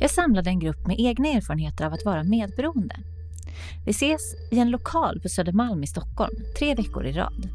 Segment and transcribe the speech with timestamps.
[0.00, 2.96] Jag samlade en grupp med egna erfarenheter av att vara medberoende.
[3.84, 7.48] Vi ses i en lokal på Södermalm i Stockholm, tre veckor i rad.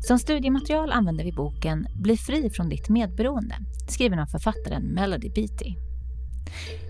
[0.00, 3.54] Som studiematerial använder vi boken Bli fri från ditt medberoende,
[3.88, 5.74] skriven av författaren Melody Beatty.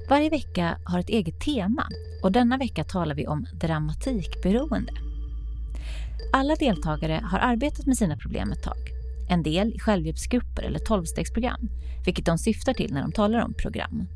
[0.08, 1.86] Varje vecka har ett eget tema
[2.22, 4.92] och denna vecka talar vi om dramatikberoende.
[6.32, 8.90] Alla deltagare har arbetat med sina problem ett tag.
[9.28, 11.68] En del i självhjälpsgrupper eller tolvstegsprogram,
[12.04, 14.08] vilket de syftar till när de talar om program.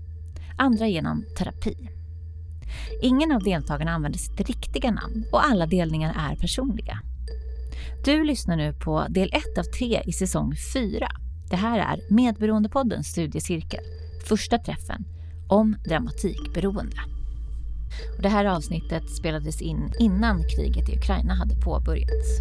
[0.59, 1.89] Andra genom terapi.
[3.03, 7.01] Ingen av deltagarna använder sitt riktiga namn och alla delningar är personliga.
[8.05, 11.09] Du lyssnar nu på del 1 av 3 i säsong 4.
[11.51, 13.85] Det här är Medberoendepoddens studiecirkel,
[14.29, 15.05] första träffen
[15.49, 16.97] om dramatikberoende.
[18.17, 22.41] Och det här avsnittet spelades in innan kriget i Ukraina hade påbörjats.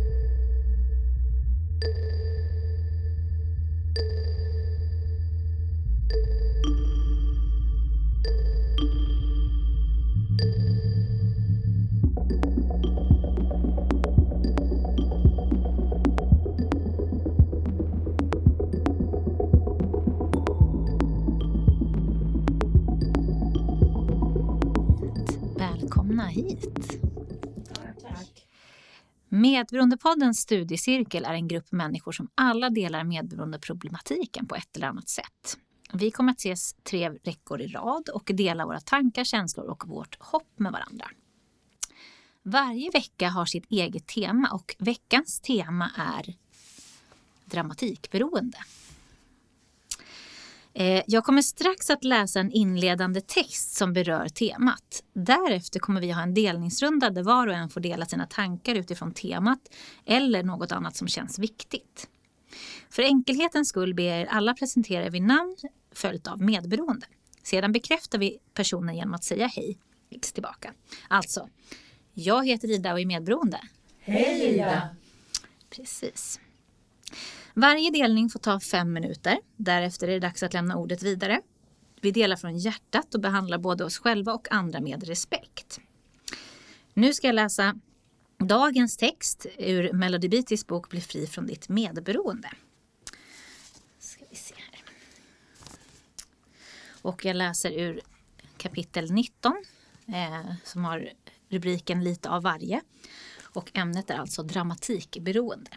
[26.26, 27.00] Välkomna hit.
[28.02, 28.48] Tack.
[29.30, 35.58] Medberoendepoddens studiecirkel är en grupp människor som alla delar medberoendeproblematiken på ett eller annat sätt.
[35.94, 40.18] Vi kommer att ses tre veckor i rad och dela våra tankar, känslor och vårt
[40.20, 41.08] hopp med varandra.
[42.44, 46.36] Varje vecka har sitt eget tema och veckans tema är
[47.46, 48.58] dramatikberoende.
[50.78, 55.04] Eh, Jag kommer strax att läsa en inledande text som berör temat.
[55.14, 59.14] Därefter kommer vi ha en delningsrunda där var och en får dela sina tankar utifrån
[59.14, 59.60] temat
[60.06, 62.10] eller något annat som känns viktigt.
[62.90, 65.56] För enkelhetens skull ber er alla presentera er vid namn
[65.92, 67.06] följt av medberoende.
[67.44, 69.78] Sedan bekräftar vi personen genom att säga hej
[70.34, 70.74] tillbaka.
[71.08, 71.50] Alltså,
[72.14, 73.60] jag heter Ida och är medberoende.
[74.00, 74.96] Hej Ida!
[75.70, 76.40] Precis.
[77.58, 79.38] Varje delning får ta fem minuter.
[79.58, 81.42] Därefter är det dags att lämna ordet vidare.
[82.02, 85.80] Vi delar från hjärtat och behandlar både oss själva och andra med respekt.
[86.94, 87.76] Nu ska jag läsa
[88.38, 92.50] dagens text ur Melody Beatys bok Bli fri från ditt medberoende.
[94.00, 94.84] Ska vi se här.
[97.02, 98.02] Och jag läser ur
[98.58, 99.64] kapitel 19
[100.08, 101.10] eh, som har
[101.50, 102.82] rubriken Lite av varje.
[103.44, 105.72] Och ämnet är alltså dramatikberoende.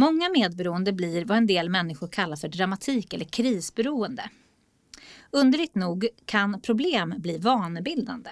[0.00, 4.30] Många medberoende blir vad en del människor kallar för dramatik eller krisberoende.
[5.30, 8.30] Underligt nog kan problem bli vanebildande.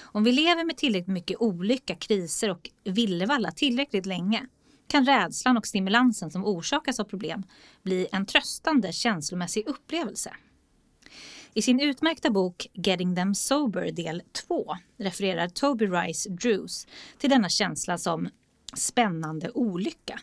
[0.00, 4.46] Om vi lever med tillräckligt mycket olycka, kriser och villevalla tillräckligt länge
[4.86, 7.42] kan rädslan och stimulansen som orsakas av problem
[7.82, 10.34] bli en tröstande känslomässig upplevelse.
[11.54, 16.86] I sin utmärkta bok Getting them sober del 2 refererar Toby Rice Drews
[17.18, 18.28] till denna känsla som
[18.74, 20.20] spännande olycka.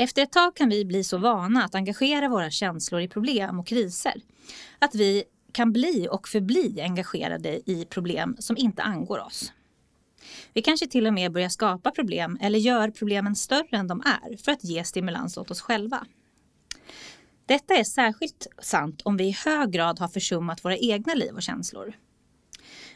[0.00, 3.66] Efter ett tag kan vi bli så vana att engagera våra känslor i problem och
[3.66, 4.14] kriser
[4.78, 9.52] att vi kan bli och förbli engagerade i problem som inte angår oss.
[10.52, 14.36] Vi kanske till och med börjar skapa problem eller gör problemen större än de är
[14.36, 16.06] för att ge stimulans åt oss själva.
[17.46, 21.42] Detta är särskilt sant om vi i hög grad har försummat våra egna liv och
[21.42, 21.92] känslor.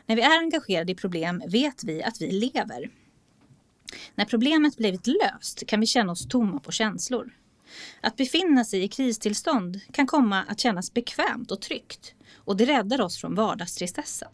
[0.07, 3.02] När vi är engagerade i problem vet vi att vi lever.
[4.15, 7.35] När problemet blivit löst kan vi känna oss tomma på känslor.
[8.01, 13.01] Att befinna sig i kristillstånd kan komma att kännas bekvämt och tryggt och det räddar
[13.01, 14.29] oss från vardagstristessen.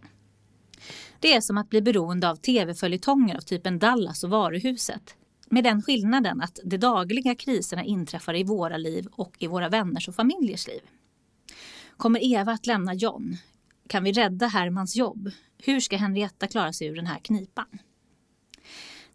[1.21, 5.15] Det är som att bli beroende av tv-följetonger av typen Dallas och Varuhuset.
[5.51, 10.09] Med den skillnaden att de dagliga kriserna inträffar i våra liv och i våra vänners
[10.09, 10.81] och familjers liv.
[11.97, 13.37] Kommer Eva att lämna John?
[13.89, 15.31] Kan vi rädda Hermans jobb?
[15.59, 17.79] Hur ska Henrietta klara sig ur den här knipan?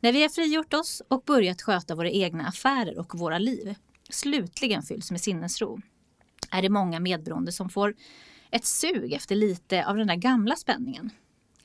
[0.04, 3.76] När vi har frigjort oss och börjat sköta våra egna affärer och våra liv,
[4.10, 5.82] slutligen fylls med sinnesro,
[6.52, 7.96] är det många medberoende som får
[8.52, 11.10] ett sug efter lite av den där gamla spänningen.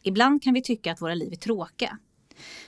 [0.02, 1.99] Ibland kan vi tycka att våra liv är tråkiga.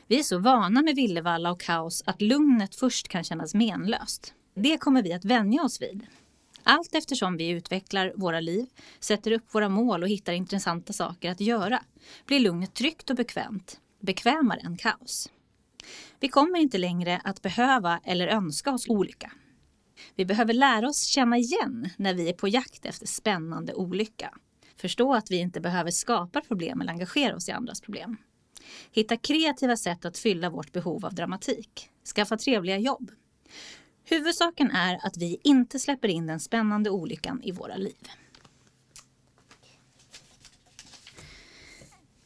[0.06, 4.34] Vi är så vana med villevalla och kaos att lugnet först kan kännas menlöst.
[4.54, 6.06] Det kommer vi att vänja oss vid.
[6.62, 8.66] Allt eftersom vi utvecklar våra liv,
[9.00, 11.82] sätter upp våra mål och hittar intressanta saker att göra
[12.26, 15.28] blir lugnet tryggt och bekvämt, bekvämare än kaos.
[16.20, 19.32] Vi kommer inte längre att behöva eller önska oss olycka.
[20.14, 24.34] Vi behöver lära oss känna igen när vi är på jakt efter spännande olycka.
[24.76, 28.16] Förstå att vi inte behöver skapa problem eller engagera oss i andras problem.
[28.92, 31.90] Hitta kreativa sätt att fylla vårt behov av dramatik.
[32.14, 33.10] Skaffa trevliga jobb.
[34.04, 38.08] Huvudsaken är att vi inte släpper in den spännande olyckan i våra liv.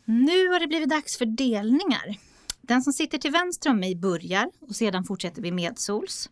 [0.05, 2.19] Nu har det blivit dags för delningar.
[2.67, 6.31] Den som sitter till vänster om mig börjar och sedan fortsätter vi medsols.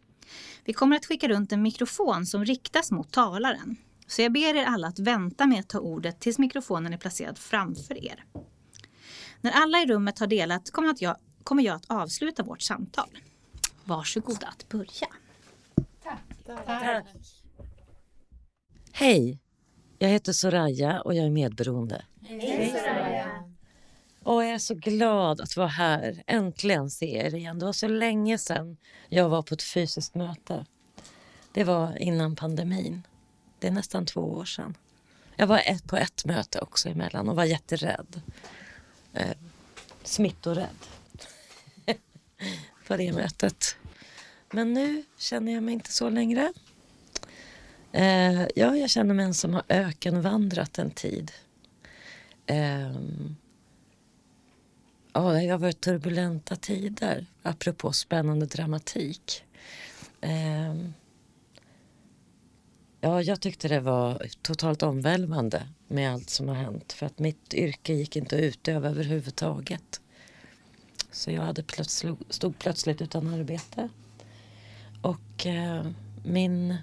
[0.64, 3.76] Vi kommer att skicka runt en mikrofon som riktas mot talaren.
[4.06, 7.38] Så jag ber er alla att vänta med att ta ordet tills mikrofonen är placerad
[7.38, 8.24] framför er.
[9.40, 13.18] När alla i rummet har delat kommer, att jag, kommer jag att avsluta vårt samtal.
[13.84, 15.08] Varsågoda att börja.
[16.02, 16.22] Tack.
[18.92, 19.38] Hej,
[19.98, 22.04] jag heter Soraya och jag är medberoende.
[22.20, 23.51] Hej Soraya.
[24.24, 27.58] Och jag är så glad att vara här, äntligen se er igen.
[27.58, 28.76] Det var så länge sedan
[29.08, 30.66] jag var på ett fysiskt möte.
[31.52, 33.02] Det var innan pandemin.
[33.58, 34.74] Det är nästan två år sedan.
[35.36, 38.20] Jag var ett, på ett möte också emellan och var jätterädd.
[39.12, 39.36] Eh,
[40.04, 40.76] smittorädd.
[42.86, 43.76] på det mötet.
[44.50, 46.52] Men nu känner jag mig inte så längre.
[47.92, 51.32] Eh, ja, jag känner mig en som har ökenvandrat en tid.
[52.46, 52.92] Eh,
[55.12, 59.44] ja, det har varit turbulenta tider, apropå spännande dramatik.
[60.20, 60.74] Eh,
[63.00, 66.92] ja, jag tyckte det var totalt omvälvande med allt som har hänt.
[66.92, 70.00] För att mitt yrke gick inte att utöva överhuvudtaget.
[71.10, 73.88] Så jag hade plötsligt, stod plötsligt utan arbete.
[75.02, 75.86] Och eh,
[76.24, 76.76] min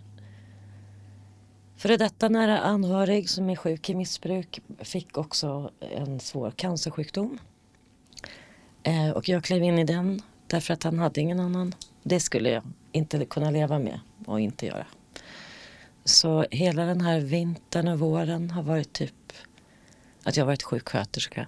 [1.77, 7.39] före detta nära anhörig som är sjuk i missbruk fick också en svår cancersjukdom.
[8.83, 11.75] Eh, och jag klev in i den därför att han hade ingen annan.
[12.03, 14.85] Det skulle jag inte kunna leva med och inte göra.
[16.03, 19.33] Så hela den här vintern och våren har varit typ
[20.23, 21.47] att jag har varit sjuksköterska.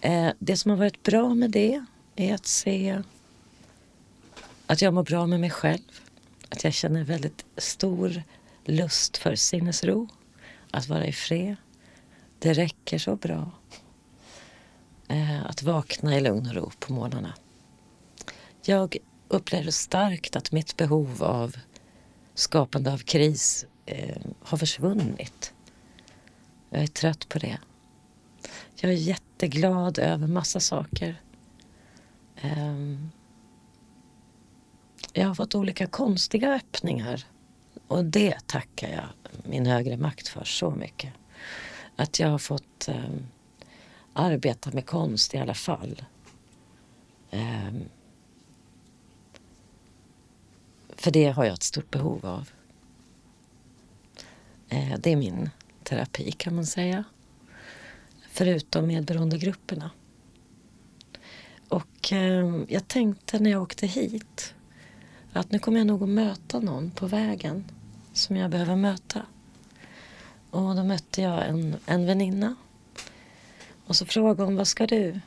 [0.00, 1.84] Eh, det som har varit bra med det
[2.16, 3.02] är att se
[4.66, 6.00] att jag mår bra med mig själv.
[6.48, 8.22] Att jag känner väldigt stor
[8.64, 10.08] lust för sinnesro.
[10.70, 11.56] Att vara i fred.
[12.38, 13.50] Det räcker så bra.
[15.08, 17.34] Eh, att vakna i lugn och ro på morgnarna.
[18.62, 18.96] Jag
[19.28, 21.56] upplever starkt att mitt behov av
[22.34, 25.54] skapande av kris eh, har försvunnit.
[26.70, 27.58] Jag är trött på det.
[28.76, 31.20] Jag är jätteglad över massa saker.
[32.36, 32.74] Eh,
[35.12, 37.26] jag har fått olika konstiga öppningar.
[37.88, 39.08] Och det tackar jag
[39.48, 41.12] min högre makt för så mycket.
[41.96, 43.04] Att jag har fått eh,
[44.14, 46.02] arbeta med konst i alla fall.
[47.30, 47.84] Um,
[50.96, 52.50] för det har jag ett stort behov av.
[54.72, 55.50] Uh, det är min
[55.82, 57.04] terapi kan man säga.
[58.30, 59.90] Förutom medberoendegrupperna.
[61.68, 64.54] Och um, jag tänkte när jag åkte hit
[65.32, 67.64] att nu kommer jag nog att möta någon på vägen
[68.12, 69.22] som jag behöver möta.
[70.50, 72.54] Och då mötte jag en, en väninna.
[73.86, 75.20] Och så frågade hon, vad ska du?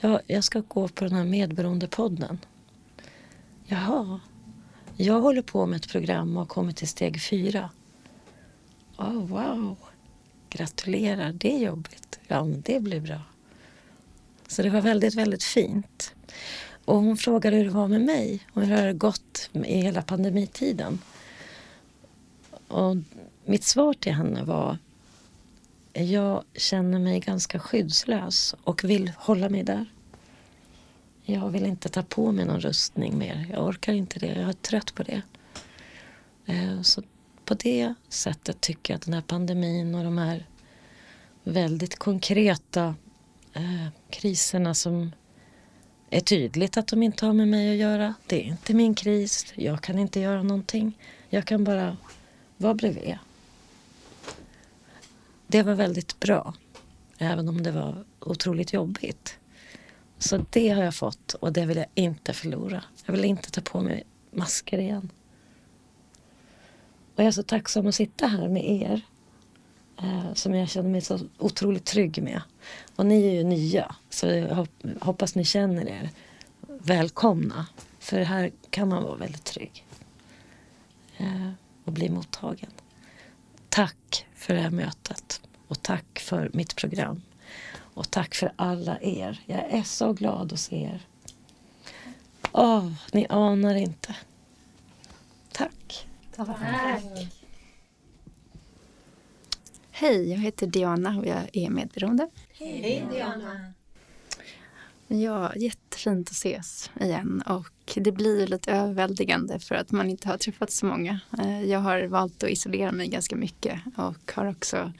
[0.00, 2.38] Ja, jag ska gå på den här medberoendepodden.
[3.64, 4.20] Jaha,
[4.96, 7.70] jag håller på med ett program och har kommit till steg fyra.
[8.96, 9.76] Oh, wow,
[10.50, 12.20] gratulerar, det är jobbigt.
[12.28, 13.20] Ja, men det blir bra.
[14.46, 16.14] Så det var väldigt, väldigt fint.
[16.84, 20.02] Och hon frågade hur det var med mig och hur det har gått i hela
[20.02, 20.98] pandemitiden.
[22.68, 22.96] Och
[23.44, 24.78] mitt svar till henne var
[26.02, 29.86] jag känner mig ganska skyddslös och vill hålla mig där.
[31.22, 33.46] Jag vill inte ta på mig någon rustning mer.
[33.52, 34.26] Jag orkar inte det.
[34.26, 35.22] Jag är trött på det.
[36.46, 37.02] Eh, så
[37.44, 40.46] på det sättet tycker jag att den här pandemin och de här
[41.44, 42.94] väldigt konkreta
[43.52, 45.12] eh, kriserna som
[46.10, 48.14] är tydligt att de inte har med mig att göra.
[48.26, 49.52] Det är inte min kris.
[49.54, 50.98] Jag kan inte göra någonting.
[51.28, 51.96] Jag kan bara
[52.56, 53.18] vara bredvid.
[55.54, 56.54] Det var väldigt bra.
[57.18, 59.38] Även om det var otroligt jobbigt.
[60.18, 62.84] Så det har jag fått och det vill jag inte förlora.
[63.06, 65.10] Jag vill inte ta på mig masker igen.
[67.14, 69.00] Och jag är så tacksam att sitta här med er.
[69.98, 72.42] Eh, som jag känner mig så otroligt trygg med.
[72.96, 74.68] Och ni är ju nya, så jag
[75.00, 76.10] hoppas ni känner er
[76.66, 77.66] välkomna.
[77.98, 79.86] För här kan man vara väldigt trygg.
[81.16, 81.50] Eh,
[81.84, 82.70] och bli mottagen.
[83.68, 85.43] Tack för det här mötet.
[85.74, 87.22] Och tack för mitt program.
[87.76, 89.40] Och tack för alla er.
[89.46, 91.06] Jag är så glad att se er.
[92.52, 94.16] Åh, ni anar inte.
[95.52, 96.06] Tack.
[96.36, 97.28] Tack.
[99.90, 102.28] Hej, jag heter Diana och jag är medberoende.
[102.52, 103.72] Hej Diana.
[105.06, 110.38] Ja, jättefint att ses igen och det blir lite överväldigande för att man inte har
[110.38, 111.20] träffat så många.
[111.38, 114.92] Eh, jag har valt att isolera mig ganska mycket och har också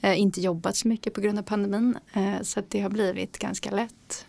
[0.00, 3.38] Eh, inte jobbat så mycket på grund av pandemin eh, så att det har blivit
[3.38, 4.26] ganska lätt.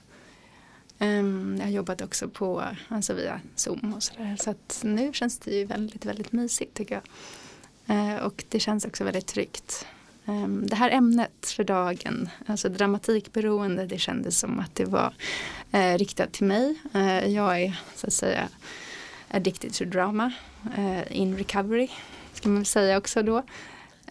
[0.99, 4.35] Um, jag har jobbat också på, alltså via Zoom och sådär.
[4.39, 7.03] Så att nu känns det ju väldigt, väldigt mysigt tycker jag.
[7.97, 9.85] Eh, och det känns också väldigt tryggt.
[10.25, 15.13] Um, det här ämnet för dagen, alltså dramatikberoende, det kändes som att det var
[15.71, 16.79] eh, riktat till mig.
[16.93, 18.49] Eh, jag är så att säga
[19.27, 20.31] addicted to drama,
[20.77, 21.87] eh, in recovery,
[22.33, 23.43] ska man väl säga också då.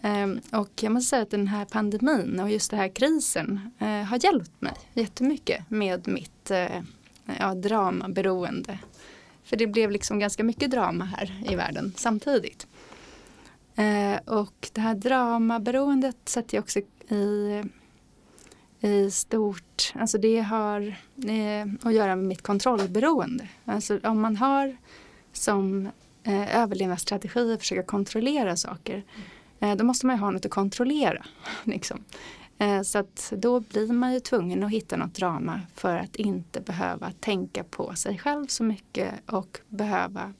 [0.01, 3.87] Ehm, och jag måste säga att den här pandemin och just den här krisen eh,
[3.87, 6.81] har hjälpt mig jättemycket med mitt eh,
[7.39, 8.79] ja, dramaberoende.
[9.43, 12.67] För det blev liksom ganska mycket drama här i världen samtidigt.
[13.75, 16.79] Eh, och det här dramaberoendet sätter jag också
[17.09, 17.63] i,
[18.79, 20.95] i stort, alltså det har
[21.81, 23.47] att göra med mitt kontrollberoende.
[23.65, 24.77] Alltså om man har
[25.33, 25.89] som
[26.25, 29.03] överlevnadsstrategi att försöka kontrollera saker,
[29.61, 31.25] Eh, då måste man ju ha något att kontrollera.
[31.63, 32.03] Liksom.
[32.57, 36.61] Eh, så att då blir man ju tvungen att hitta något drama för att inte
[36.61, 40.33] behöva tänka på sig själv så mycket och behöva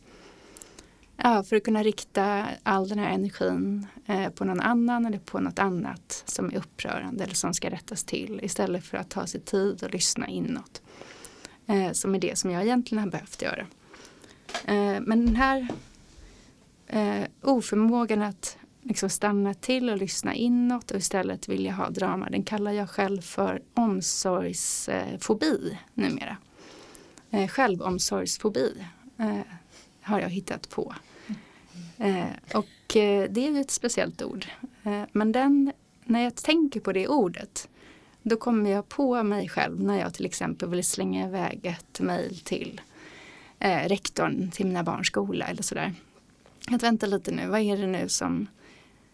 [1.23, 5.39] Ja, för att kunna rikta all den här energin eh, på någon annan eller på
[5.39, 9.41] något annat som är upprörande eller som ska rättas till istället för att ta sig
[9.41, 10.81] tid och lyssna inåt.
[11.93, 13.65] Som är det som jag egentligen har behövt göra.
[15.01, 15.67] Men den här
[16.87, 22.43] eh, oförmågan att liksom stanna till och lyssna inåt och istället vilja ha drama, den
[22.43, 26.37] kallar jag själv för omsorgsfobi eh, numera.
[27.31, 28.85] Eh, självomsorgsfobi
[29.17, 29.39] eh,
[30.01, 30.95] har jag hittat på.
[31.97, 34.45] Eh, och eh, det är ju ett speciellt ord.
[34.83, 35.71] Eh, men den,
[36.05, 37.67] när jag tänker på det ordet
[38.23, 42.37] då kommer jag på mig själv när jag till exempel vill slänga iväg ett mejl
[42.37, 42.81] till
[43.59, 45.93] eh, rektorn till mina barns skola eller sådär.
[46.67, 48.47] Att vänta lite nu, vad är det nu som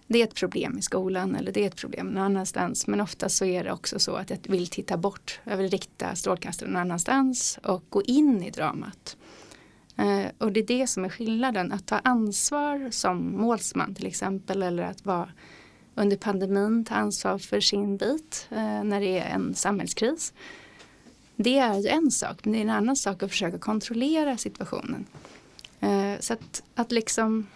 [0.07, 2.87] det är ett problem i skolan eller det är ett problem någon annanstans.
[2.87, 5.39] Men ofta så är det också så att jag vill titta bort.
[5.43, 9.17] Jag vill rikta strålkastaren någon annanstans och gå in i dramat.
[9.97, 11.71] Eh, och det är det som är skillnaden.
[11.71, 15.29] Att ta ansvar som målsman till exempel eller att vara
[15.95, 20.33] under pandemin ta ansvar för sin bit eh, när det är en samhällskris.
[21.35, 25.05] Det är ju en sak men det är en annan sak att försöka kontrollera situationen.
[25.79, 27.47] Eh, så att, att liksom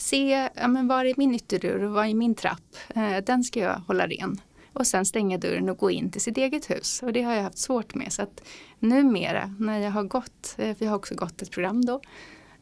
[0.00, 2.76] se ja, men var är min ytterdörr och var är min trapp.
[2.94, 4.40] Eh, den ska jag hålla ren
[4.72, 7.02] och sen stänga dörren och gå in till sitt eget hus.
[7.02, 8.12] Och det har jag haft svårt med.
[8.12, 8.42] Så att
[8.78, 12.00] numera när jag har gått, eh, för jag har också gått ett program då,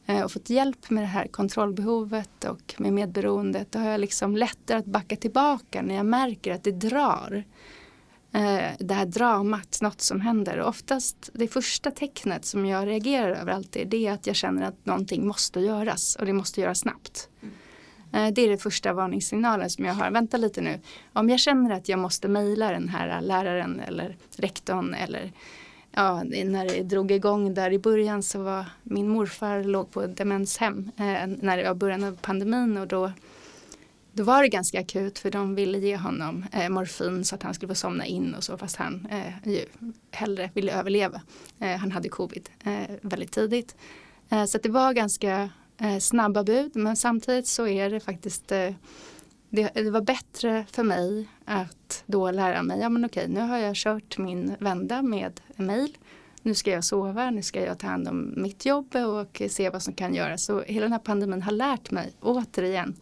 [0.07, 4.37] eh, och fått hjälp med det här kontrollbehovet och med medberoendet, då har jag liksom
[4.37, 7.45] lättare att backa tillbaka när jag märker att det drar.
[8.39, 10.59] Eh, det här dramat, något som händer.
[10.59, 14.63] Och oftast det första tecknet som jag reagerar över alltid, det är att jag känner
[14.63, 17.29] att någonting måste göras och det måste göras snabbt.
[17.43, 17.55] Mm.
[18.13, 20.11] Eh, det är den första varningssignalen som jag har.
[20.11, 20.81] Vänta lite nu.
[21.13, 25.33] Om jag känner att jag måste mejla den här läraren eller rektorn eller
[25.93, 30.91] ja, när det drog igång där i början så var min morfar låg på demenshem
[30.97, 33.13] eh, när det var början av pandemin och då
[34.19, 37.55] då var det ganska akut för de ville ge honom eh, morfin så att han
[37.55, 39.65] skulle få somna in och så fast han eh, ju
[40.11, 41.21] hellre ville överleva.
[41.61, 43.77] Eh, han hade covid eh, väldigt tidigt.
[44.29, 48.71] Eh, så det var ganska eh, snabba bud men samtidigt så är det faktiskt eh,
[49.51, 53.59] det, det, var bättre för mig att då lära mig, ja men okej nu har
[53.59, 55.97] jag kört min vända med mail.
[56.43, 59.83] Nu ska jag sova, nu ska jag ta hand om mitt jobb och se vad
[59.83, 60.45] som kan göras.
[60.45, 62.97] Så hela den här pandemin har lärt mig återigen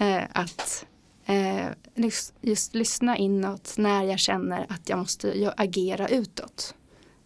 [0.00, 0.86] eh, att
[1.26, 6.74] eh, just, just, lyssna inåt när jag känner att jag måste agera utåt.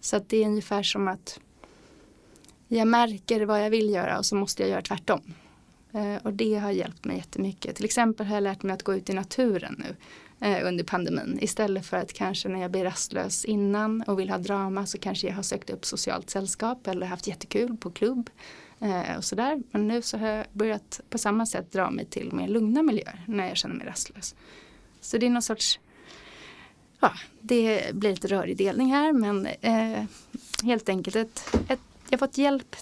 [0.00, 1.40] Så att det är ungefär som att
[2.68, 5.34] jag märker vad jag vill göra och så måste jag göra tvärtom.
[5.92, 7.76] Eh, och det har hjälpt mig jättemycket.
[7.76, 9.96] Till exempel har jag lärt mig att gå ut i naturen nu
[10.46, 11.38] eh, under pandemin.
[11.40, 15.26] Istället för att kanske när jag blir rastlös innan och vill ha drama så kanske
[15.26, 18.30] jag har sökt upp socialt sällskap eller haft jättekul på klubb.
[18.84, 19.62] Eh, och sådär.
[19.70, 23.24] Men nu så har jag börjat på samma sätt dra mig till mer lugna miljöer
[23.26, 24.34] när jag känner mig rastlös.
[25.00, 25.80] Så det är någon sorts
[27.00, 30.04] Ja, det blir lite rörig delning här men eh,
[30.62, 32.76] helt enkelt ett, ett jag har fått hjälp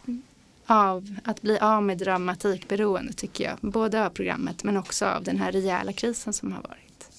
[0.67, 3.59] av att bli av med dramatikberoende tycker jag.
[3.61, 7.11] Både av programmet men också av den här rejäla krisen som har varit.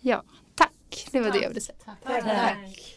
[0.00, 0.22] Ja,
[0.54, 1.08] tack.
[1.12, 1.38] Det var tack.
[1.38, 1.78] det jag ville säga.
[1.84, 2.24] Tack.
[2.24, 2.93] tack.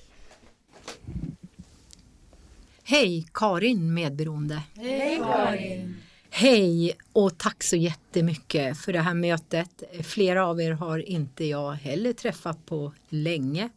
[2.89, 4.63] Hej, Karin medberoende.
[4.75, 5.97] Hej Karin.
[6.29, 9.83] Hej och tack så jättemycket för det här mötet.
[10.03, 13.69] Flera av er har inte jag heller träffat på länge.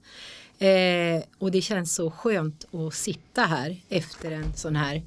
[0.58, 5.02] Eh, och det känns så skönt att sitta här efter en sån här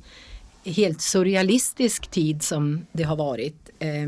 [0.66, 3.70] helt surrealistisk tid som det har varit.
[3.80, 4.04] Eh,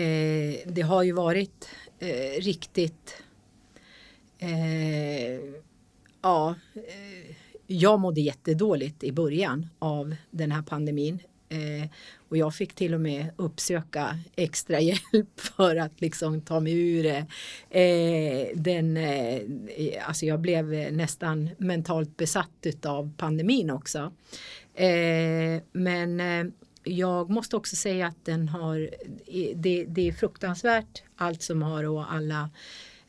[0.00, 3.22] eh, det har ju varit eh, riktigt
[4.38, 5.40] eh,
[6.22, 7.36] ja, eh,
[7.72, 11.18] jag mådde jättedåligt i början av den här pandemin.
[11.48, 11.90] Eh,
[12.28, 17.02] och jag fick till och med uppsöka extra hjälp för att liksom ta mig ur
[17.02, 17.26] det.
[17.80, 19.42] Eh, den, eh,
[20.08, 24.12] alltså jag blev nästan mentalt besatt av pandemin också.
[24.74, 26.52] Eh, men eh,
[26.84, 28.90] jag måste också säga att den har,
[29.54, 32.50] det, det är fruktansvärt allt som har och alla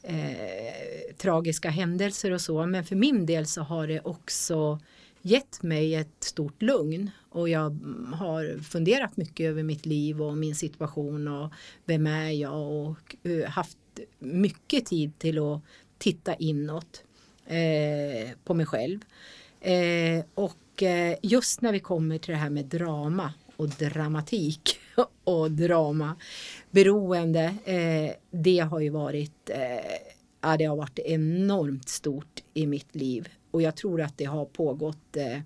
[0.04, 2.66] eh, tragiska händelser och så.
[2.66, 4.80] Men för min del så har det också
[5.22, 7.80] gett mig ett stort lugn och jag
[8.14, 11.52] har funderat mycket över mitt liv och min situation och
[11.86, 13.78] vem är jag och eh, haft
[14.20, 15.62] mycket tid till att
[15.98, 17.04] titta inåt
[17.46, 19.00] eh, på mig själv.
[19.62, 24.80] Eh, och eh, just när vi kommer till det här med drama och dramatik
[25.24, 26.16] och drama
[26.72, 32.96] beroende, eh, det har ju varit eh, ja, det har varit enormt stort i mitt
[32.96, 35.18] liv och jag tror att det har pågått.
[35.18, 35.38] Eh,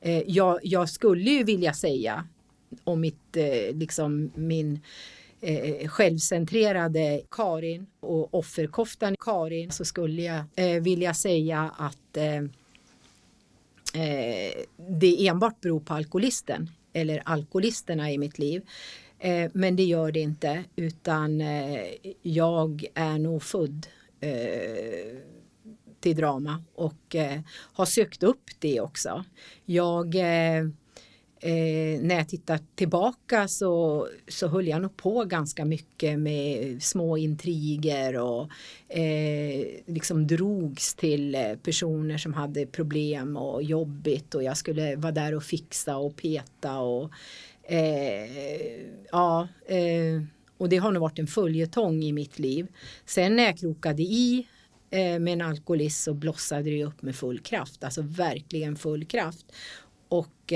[0.00, 2.28] eh, jag, jag, skulle ju vilja säga
[2.84, 4.80] om mitt, eh, liksom min
[5.40, 12.36] eh, självcentrerade Karin och offerkoftan Karin så skulle jag eh, vilja säga att eh,
[14.02, 18.62] eh, det enbart beror på alkoholisten eller alkoholisterna i mitt liv.
[19.18, 21.86] Eh, men det gör det inte utan eh,
[22.22, 23.86] jag är nog född
[24.20, 25.16] eh,
[26.00, 29.24] till drama och eh, har sökt upp det också.
[29.64, 30.16] Jag
[31.44, 37.16] eh, när jag tittar tillbaka så, så höll jag nog på ganska mycket med små
[37.16, 38.48] intriger och
[38.88, 45.12] eh, liksom drogs till eh, personer som hade problem och jobbigt och jag skulle vara
[45.12, 47.10] där och fixa och peta och
[47.62, 48.28] eh,
[49.12, 50.22] ja eh,
[50.56, 52.66] och det har nog varit en följetong i mitt liv.
[53.04, 54.46] Sen när jag krokade i
[54.90, 59.46] eh, med en alkoholist så blossade det upp med full kraft, alltså verkligen full kraft.
[60.08, 60.52] Och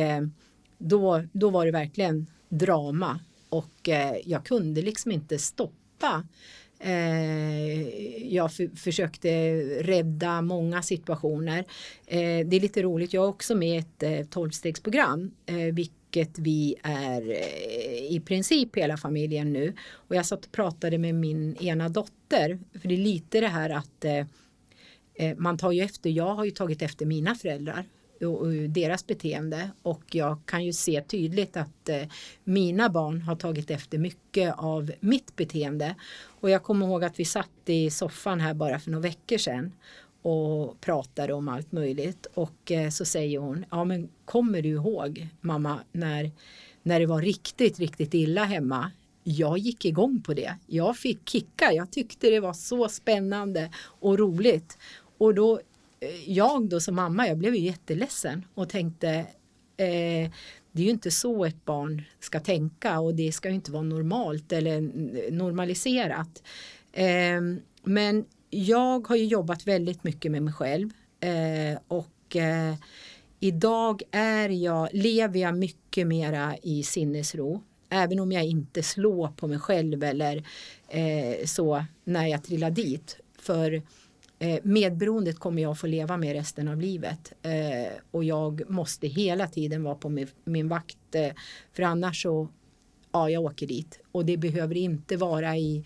[0.79, 6.25] då, då var det verkligen drama och eh, jag kunde liksom inte stoppa
[6.79, 7.88] eh,
[8.35, 9.29] jag försökte
[9.83, 11.59] rädda många situationer.
[12.07, 15.31] Eh, det är lite roligt, jag är också med i ett eh, tolvstegsprogram,
[15.73, 17.33] vilket vi är
[18.12, 19.75] i princip hela familjen nu.
[19.91, 23.71] Och jag satt och pratade med min ena dotter, för det är lite det här
[23.71, 27.85] att eh, man tar ju efter, jag har ju tagit efter mina föräldrar
[28.20, 32.02] och, och deras beteende och jag kan ju se tydligt att eh,
[32.44, 35.94] mina barn har tagit efter mycket av mitt beteende.
[36.40, 39.72] Och jag kommer ihåg att vi satt i soffan här bara för några veckor sedan
[40.22, 45.28] och pratade om allt möjligt och eh, så säger hon, ja men kommer du ihåg
[45.40, 46.31] mamma när
[46.88, 48.90] när det var riktigt, riktigt illa hemma.
[49.24, 50.57] Jag gick igång på det.
[50.66, 51.72] Jag fick kicka.
[51.72, 54.78] Jag tyckte det var så spännande och roligt.
[55.18, 55.61] Och då,
[56.00, 59.11] Eh, jag då som mamma, jag blev ju jätteledsen och tänkte
[59.76, 60.30] eh,
[60.72, 63.82] det är ju inte så ett barn ska tänka och det ska ju inte vara
[63.82, 64.80] normalt eller
[65.30, 66.42] normaliserat.
[66.92, 67.40] Eh,
[67.82, 72.74] men jag har ju jobbat väldigt mycket med mig själv eh, och eh,
[73.40, 77.62] Idag är jag, lever jag mycket mera i sinnesro.
[77.88, 80.37] Även om jag inte slår på mig själv eller
[80.88, 83.16] eh, så när jag trillar dit.
[83.38, 83.82] För
[84.38, 87.33] eh, medberoendet kommer jag få leva med resten av livet.
[87.42, 91.14] Eh, och jag måste hela tiden vara på min, min vakt.
[91.14, 91.31] Eh,
[91.72, 92.48] för annars så,
[93.12, 94.01] ja jag åker dit.
[94.12, 95.85] Och det behöver inte vara i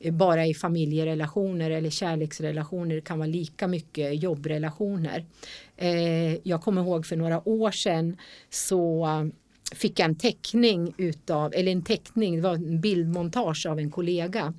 [0.00, 2.94] eh, bara i familjerelationer eller kärleksrelationer.
[2.94, 5.24] Det kan vara lika mycket jobbrelationer.
[5.76, 8.16] Eh, jag kommer ihåg för några år sedan
[8.50, 9.24] så eh,
[9.74, 14.54] fick jag en teckning utav, eller en teckning, det var en bildmontage av en kollega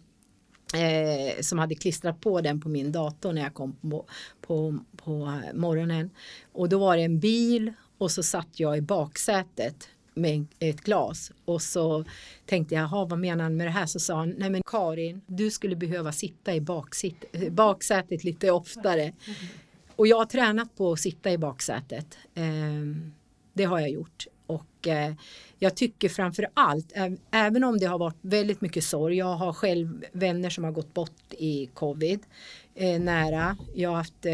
[0.74, 4.06] eh, som hade klistrat på den på min dator när jag kom på,
[4.42, 6.10] på, på morgonen.
[6.54, 11.32] Och då var det en bil och så satt jag i baksätet med ett glas
[11.46, 12.06] och så
[12.46, 13.86] tänkte jag, jaha vad menar han med det här?
[13.86, 19.14] Så sa han, nej men Karin, du skulle behöva sitta i baksit, baksätet lite oftare.
[19.96, 22.18] Och jag har tränat på att sitta i baksätet.
[22.34, 22.44] Eh,
[23.54, 24.28] det har jag gjort.
[24.48, 25.14] Och eh,
[25.60, 26.94] jag tycker framför allt,
[27.32, 30.94] även om det har varit väldigt mycket sorg, jag har själv vänner som har gått
[30.94, 32.20] bort i covid
[32.76, 33.58] eh, nära.
[33.74, 34.34] Jag har haft eh,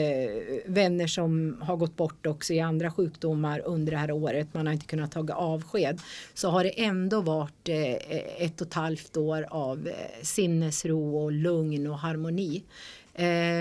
[0.65, 4.53] vänner som har gått bort också i andra sjukdomar under det här året.
[4.53, 5.99] Man har inte kunnat ta avsked.
[6.33, 11.17] Så har det ändå varit eh, eh, ett och ett halvt år av eh, sinnesro
[11.17, 12.63] och lugn och harmoni.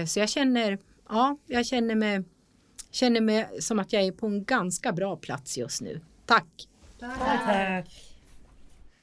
[0.06, 2.22] Så jag känner, ja, jag känner mig,
[2.90, 6.00] känner mig som att jag är på en ganska bra plats just nu.
[6.31, 6.69] Tack!
[7.01, 7.88] Tack!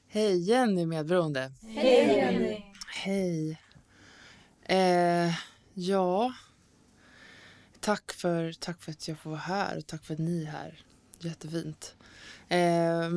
[0.08, 1.52] Hej Jenny medberoende.
[1.62, 2.62] Hej Jenny.
[2.86, 3.60] Hej.
[4.62, 5.34] Eh,
[5.74, 6.32] ja.
[7.80, 10.50] Tack för, tack för att jag får vara här och tack för att ni är
[10.50, 10.82] här.
[11.18, 11.96] Jättefint.
[12.48, 13.10] Eh,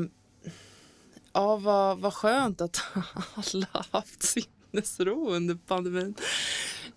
[1.33, 2.81] ja, vad, vad skönt att
[3.35, 6.15] alla har haft sinnesro under pandemin.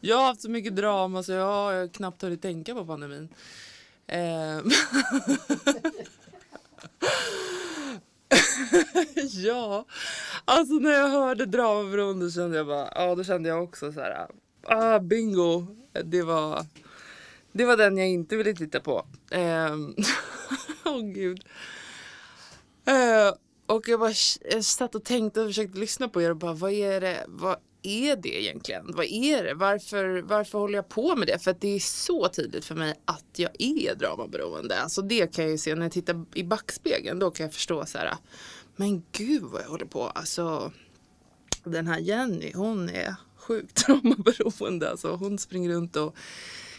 [0.01, 3.29] Jag har haft så mycket drama så jag har knappt hunnit tänka på pandemin.
[4.07, 4.59] Eh,
[9.33, 9.87] ja,
[10.45, 14.27] alltså när jag hörde dramaberoende kände jag bara, ja då kände jag också så här,
[14.63, 15.67] ah bingo,
[16.05, 16.67] det var,
[17.53, 19.07] det var den jag inte ville titta på.
[19.31, 19.95] Ehm,
[20.85, 21.45] åh oh, gud.
[22.87, 23.35] Eh,
[23.67, 24.13] och jag bara
[24.51, 27.57] jag satt och tänkte och försökte lyssna på er och bara, vad är det, vad
[27.85, 28.93] är det egentligen?
[28.95, 29.55] Vad är det?
[29.55, 31.39] Varför, varför håller jag på med det?
[31.39, 34.81] För att det är så tydligt för mig att jag är dramaberoende.
[34.81, 37.19] Alltså det kan jag ju se när jag tittar i backspegeln.
[37.19, 38.15] Då kan jag förstå så här.
[38.77, 40.03] Men gud vad jag håller på.
[40.03, 40.73] Alltså
[41.65, 44.91] den här Jenny, hon är sjukt traumaberoende.
[44.91, 46.17] Alltså hon springer runt och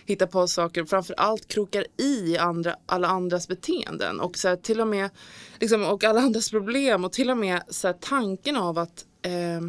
[0.05, 0.86] hittar på saker.
[0.86, 4.19] Framför allt krokar i andra, alla andras beteenden.
[4.19, 5.10] Och så här, till och med
[5.60, 7.05] liksom, och alla andras problem.
[7.05, 9.62] Och till och med så här, tanken av att eh,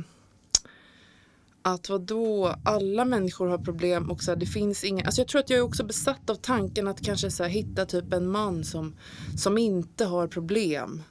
[1.62, 5.40] att vadå, alla människor har problem och så här, det finns inga, alltså jag tror
[5.40, 8.64] att jag är också besatt av tanken att kanske så här, hitta typ en man
[8.64, 8.96] som,
[9.36, 11.02] som inte har problem.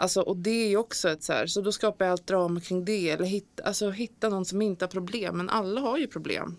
[0.00, 2.60] Alltså och det är ju också ett så här, så då skapar jag allt drama
[2.60, 6.06] kring det eller hitta, alltså hitta någon som inte har problem men alla har ju
[6.06, 6.56] problem.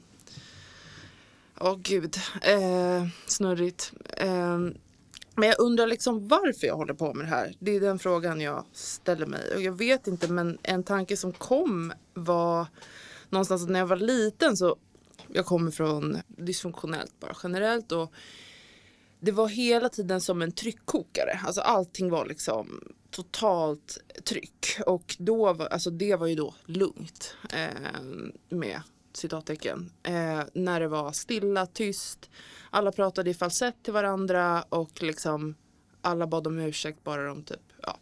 [1.59, 3.93] Åh gud, eh, snurrigt.
[4.17, 4.57] Eh,
[5.35, 7.55] men jag undrar liksom varför jag håller på med det här.
[7.59, 9.55] Det är den frågan jag ställer mig.
[9.55, 12.67] Och jag vet inte men en tanke som kom var
[13.29, 14.75] någonstans när jag var liten så
[15.27, 18.13] jag kommer från dysfunktionellt bara generellt och
[19.19, 21.39] det var hela tiden som en tryckkokare.
[21.45, 27.35] Alltså allting var liksom totalt tryck och då var, alltså det var ju då lugnt
[27.53, 28.01] eh,
[28.49, 28.81] med
[29.13, 29.91] citattecken.
[30.03, 32.29] Eh, när det var stilla, tyst.
[32.69, 35.55] Alla pratade i falsett till varandra och liksom
[36.01, 37.97] alla bad om ursäkt bara de typ ja,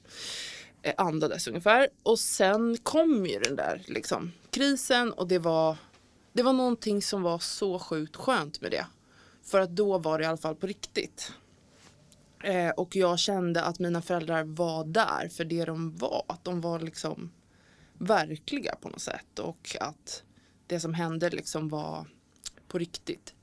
[0.82, 1.90] eh, andades ungefär.
[2.04, 5.78] Och sen kom ju den där liksom krisen och det var
[6.34, 8.86] det var någonting som var så sjukt skönt med det.
[9.44, 11.32] För att då var det i alla fall på riktigt.
[12.44, 16.24] Eh, och jag kände att mina föräldrar var där för det de var.
[16.28, 17.32] Att de var liksom
[17.94, 19.40] verkliga på något sätt.
[19.40, 20.24] Och att
[20.68, 22.06] det som hände liksom var
[22.68, 23.34] på riktigt.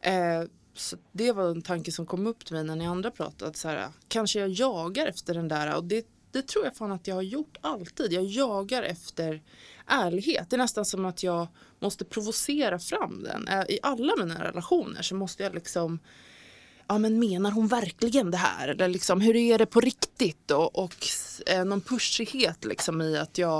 [0.00, 0.42] Eh,
[0.74, 3.54] så det var en tanke som kom upp till mig när ni andra pratade.
[3.54, 7.06] Så här, kanske jag jagar efter den där och det, det tror jag fan att
[7.06, 8.12] jag har gjort alltid.
[8.12, 9.42] Jag jagar efter
[9.86, 10.50] ärlighet.
[10.50, 13.48] Det är nästan som att jag måste provocera fram den.
[13.48, 15.98] Eh, I alla mina relationer så måste jag liksom
[16.90, 18.68] Ja men menar hon verkligen det här?
[18.68, 20.50] Eller liksom hur är det på riktigt?
[20.50, 20.94] Och, och
[21.46, 23.58] eh, någon pushighet liksom i att jag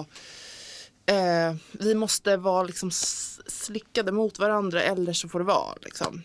[1.06, 2.90] eh, vi måste vara liksom
[3.46, 5.74] slickade mot varandra eller så får det vara.
[5.82, 6.22] Liksom.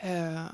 [0.00, 0.44] Eh,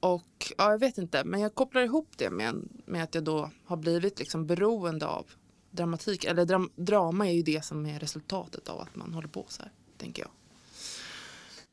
[0.00, 3.50] och ja, jag vet inte, men jag kopplar ihop det med, med att jag då
[3.64, 5.26] har blivit liksom beroende av
[5.70, 6.24] dramatik.
[6.24, 9.62] Eller dram, drama är ju det som är resultatet av att man håller på så
[9.62, 10.30] här, tänker jag.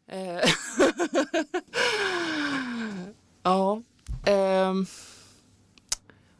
[0.07, 0.49] Eh,
[3.45, 3.81] ja.
[4.25, 4.73] Eh,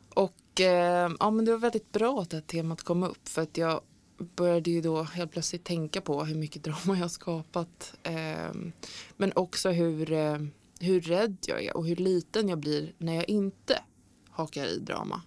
[0.10, 3.42] och eh, ja, men det var väldigt bra att det här temat kom upp för
[3.42, 3.82] att jag
[4.18, 7.94] började ju då helt plötsligt tänka på hur mycket drama jag har skapat.
[8.04, 8.52] Eh,
[9.18, 13.30] men också hur, ehm, hur rädd jag är och hur liten jag blir när jag
[13.30, 13.84] inte
[14.30, 15.22] hakar i drama.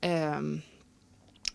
[0.00, 0.60] Ehm,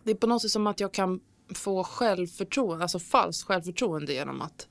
[0.04, 1.20] det är på något sätt som att jag kan
[1.56, 4.68] få självförtroende, alltså falskt självförtroende genom att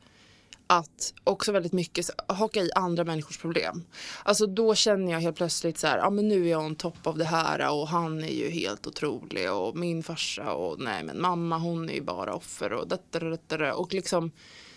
[0.70, 3.85] att också väldigt mycket haka i andra människors problem.
[4.22, 7.06] Alltså då känner jag helt plötsligt så här, ja men nu är jag en topp
[7.06, 11.20] av det här och han är ju helt otrolig och min farsa och nej men
[11.20, 14.30] mamma hon är ju bara offer och och detta och liksom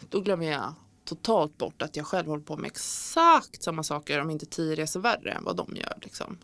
[0.09, 0.73] då glömmer jag
[1.05, 4.99] totalt bort att jag själv håller på med exakt samma saker om inte tio resor
[4.99, 6.37] värre än vad de gör liksom.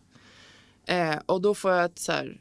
[0.84, 2.40] Eh, och då får jag ett så här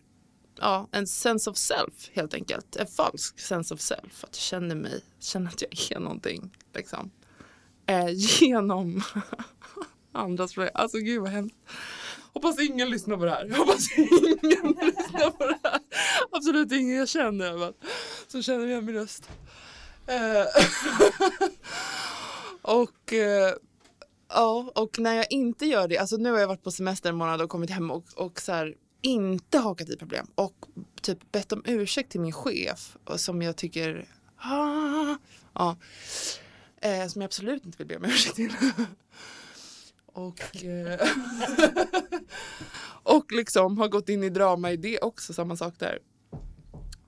[0.62, 2.76] ja, en sense of self helt enkelt.
[2.76, 4.24] En falsk sense of self.
[4.24, 6.58] Att jag känner mig, känner att jag är någonting.
[6.74, 7.12] Liksom.
[7.86, 9.04] Eh, genom
[10.12, 10.72] andras problem.
[10.74, 11.56] Alltså gud vad hemskt.
[12.34, 13.50] Hoppas ingen lyssnar på det här.
[13.58, 15.80] Hoppas ingen lyssnar på det här.
[16.32, 17.74] Absolut ingen jag känner.
[18.28, 19.30] Som känner igen min röst.
[20.08, 20.46] Eh,
[22.62, 23.54] och eh,
[24.34, 27.16] Ja, och när jag inte gör det, alltså nu har jag varit på semester en
[27.16, 30.66] månad och kommit hem och, och så här, inte hakat i problem och
[31.02, 34.08] typ bett om ursäkt till min chef som jag tycker
[34.38, 35.16] ah,
[35.54, 35.78] ja,
[36.82, 38.54] eh, som jag absolut inte vill be om ursäkt till.
[40.06, 41.00] och, eh,
[43.04, 46.00] Och liksom har gått in i drama i det också, samma sak där.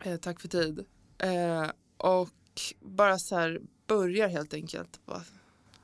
[0.03, 0.85] Eh, tack för tid.
[1.17, 2.29] Eh, och
[2.79, 4.99] bara så här börjar helt enkelt.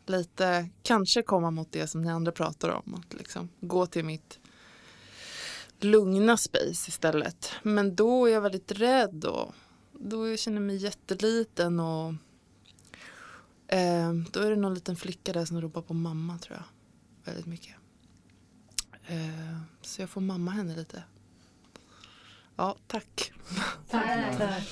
[0.05, 2.93] Lite, kanske komma mot det som ni andra pratar om.
[2.93, 4.39] Att liksom gå till mitt
[5.83, 7.51] lugna space istället.
[7.63, 9.55] Men då är jag väldigt rädd och
[9.93, 12.13] då jag känner jag mig jätteliten och
[13.67, 16.65] eh, då är det någon liten flicka där som ropar på mamma tror jag.
[17.25, 17.75] Väldigt mycket.
[19.07, 21.03] Eh, så jag får mamma henne lite.
[22.55, 23.31] Ja, tack.
[23.89, 24.63] Tack.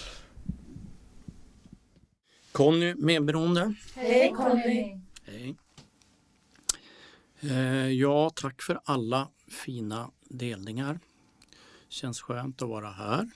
[2.52, 3.74] Conny, medberoende.
[3.96, 5.00] Hej Conny.
[5.24, 5.56] Hej.
[7.39, 10.99] Eh, ja, tack för alla fina delningar.
[11.89, 13.29] Känns skönt att vara här.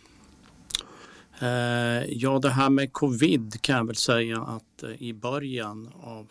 [1.41, 6.27] Eh, ja, det här med covid kan jag väl säga att eh, i början av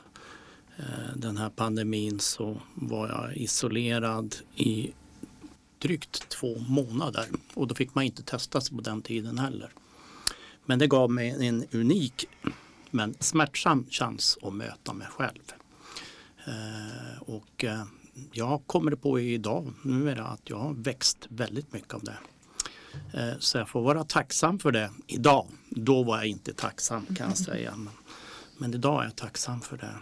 [0.76, 4.92] eh, den här pandemin så var jag isolerad i
[5.78, 9.70] drygt två månader och då fick man inte testa sig på den tiden heller.
[10.64, 12.26] Men det gav mig en unik
[12.90, 15.52] men smärtsam chans att möta mig själv.
[16.46, 17.84] Eh, och eh,
[18.32, 22.18] jag kommer på idag numera att jag har växt väldigt mycket av det.
[23.12, 25.46] Eh, så jag får vara tacksam för det idag.
[25.68, 27.76] Då var jag inte tacksam kan jag säga.
[27.76, 27.92] Men,
[28.58, 29.94] men idag är jag tacksam för det.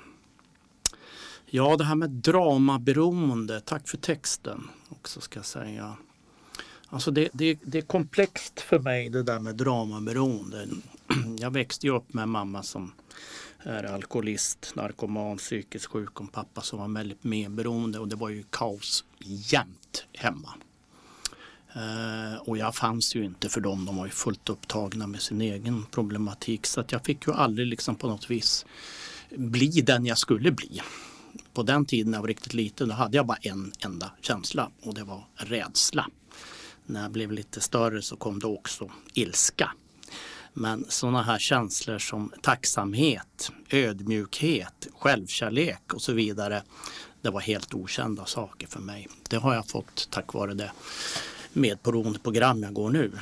[1.47, 3.61] Ja, det här med dramaberoende.
[3.61, 5.97] Tack för texten också ska jag säga.
[6.89, 10.69] Alltså det, det, det är komplext för mig det där med dramaberoende.
[11.39, 12.93] Jag växte ju upp med en mamma som
[13.67, 18.29] är alkoholist, narkoman, psykiskt sjuk och en pappa som var väldigt medberoende och det var
[18.29, 20.55] ju kaos jämt hemma.
[21.75, 25.41] Eh, och jag fanns ju inte för dem, de var ju fullt upptagna med sin
[25.41, 28.67] egen problematik så att jag fick ju aldrig liksom på något vis
[29.31, 30.81] bli den jag skulle bli.
[31.53, 34.71] På den tiden när jag var riktigt liten då hade jag bara en enda känsla
[34.83, 36.09] och det var rädsla.
[36.87, 39.73] När jag blev lite större så kom det också ilska.
[40.59, 46.63] Men sådana här känslor som tacksamhet, ödmjukhet, självkärlek och så vidare.
[47.23, 49.09] Det var helt okända saker för mig.
[49.31, 50.73] Det har jag fått tack vare det
[51.53, 53.13] medberoende program jag går nu.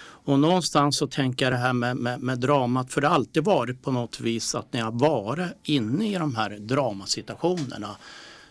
[0.00, 3.44] Och någonstans så tänker jag det här med, med, med, dramat, för det har alltid
[3.44, 7.96] varit på något vis att när jag varit inne i de här dramasituationerna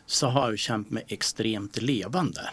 [0.05, 2.49] så har jag känt mig extremt levande.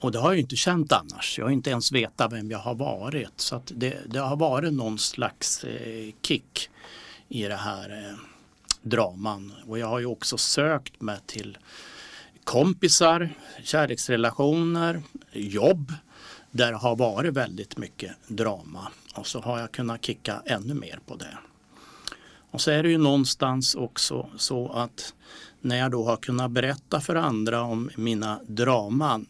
[0.00, 1.38] Och det har jag inte känt annars.
[1.38, 3.40] Jag har inte ens vetat vem jag har varit.
[3.40, 6.70] Så att det, det har varit någon slags eh, kick
[7.28, 8.18] i det här eh,
[8.82, 9.52] draman.
[9.66, 11.58] Och jag har ju också sökt mig till
[12.44, 13.30] kompisar,
[13.62, 15.92] kärleksrelationer, jobb
[16.50, 18.88] där det har varit väldigt mycket drama.
[19.14, 21.38] Och så har jag kunnat kicka ännu mer på det.
[22.50, 25.14] Och så är det ju någonstans också så att
[25.60, 29.26] när jag då har kunnat berätta för andra om mina draman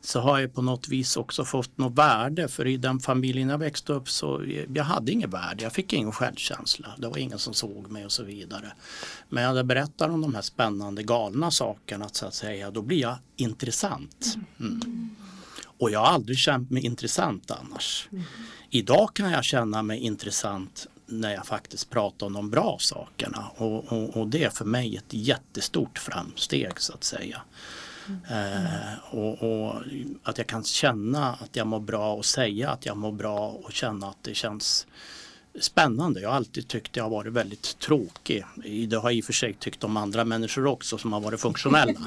[0.00, 3.58] så har jag på något vis också fått något värde för i den familjen jag
[3.58, 6.88] växte upp så jag hade inget värde, jag fick ingen självkänsla.
[6.98, 8.72] Det var ingen som såg mig och så vidare.
[9.28, 13.16] Men jag berättar om de här spännande galna sakerna så att säga, då blir jag
[13.36, 14.36] intressant.
[14.60, 15.16] Mm.
[15.78, 18.08] Och jag har aldrig känt mig intressant annars.
[18.70, 23.92] Idag kan jag känna mig intressant när jag faktiskt pratar om de bra sakerna och,
[23.92, 27.42] och, och det är för mig ett jättestort framsteg så att säga.
[28.30, 29.82] Eh, och, och,
[30.22, 33.72] att jag kan känna att jag mår bra och säga att jag mår bra och
[33.72, 34.86] känna att det känns
[35.60, 36.20] spännande.
[36.20, 38.44] Jag har alltid tyckt jag har varit väldigt tråkig.
[38.88, 41.40] Det har jag i och för sig tyckt om andra människor också som har varit
[41.40, 42.00] funktionella.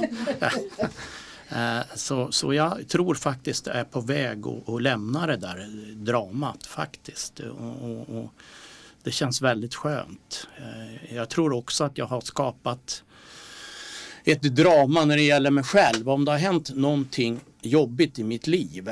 [1.56, 5.68] Eh, så, så jag tror faktiskt jag är på väg att, att lämna det där
[5.96, 7.40] dramat faktiskt.
[7.40, 8.34] Och, och, och,
[9.04, 10.48] det känns väldigt skönt.
[10.58, 13.04] Eh, jag tror också att jag har skapat
[14.26, 16.10] ett drama när det gäller mig själv.
[16.10, 18.90] Om det har hänt någonting jobbigt i mitt liv.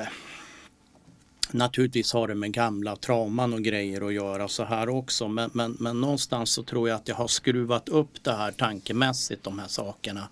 [1.51, 5.27] Naturligtvis har det med gamla trauman och grejer att göra så här också.
[5.27, 9.43] Men, men, men någonstans så tror jag att jag har skruvat upp det här tankemässigt
[9.43, 10.29] de här sakerna.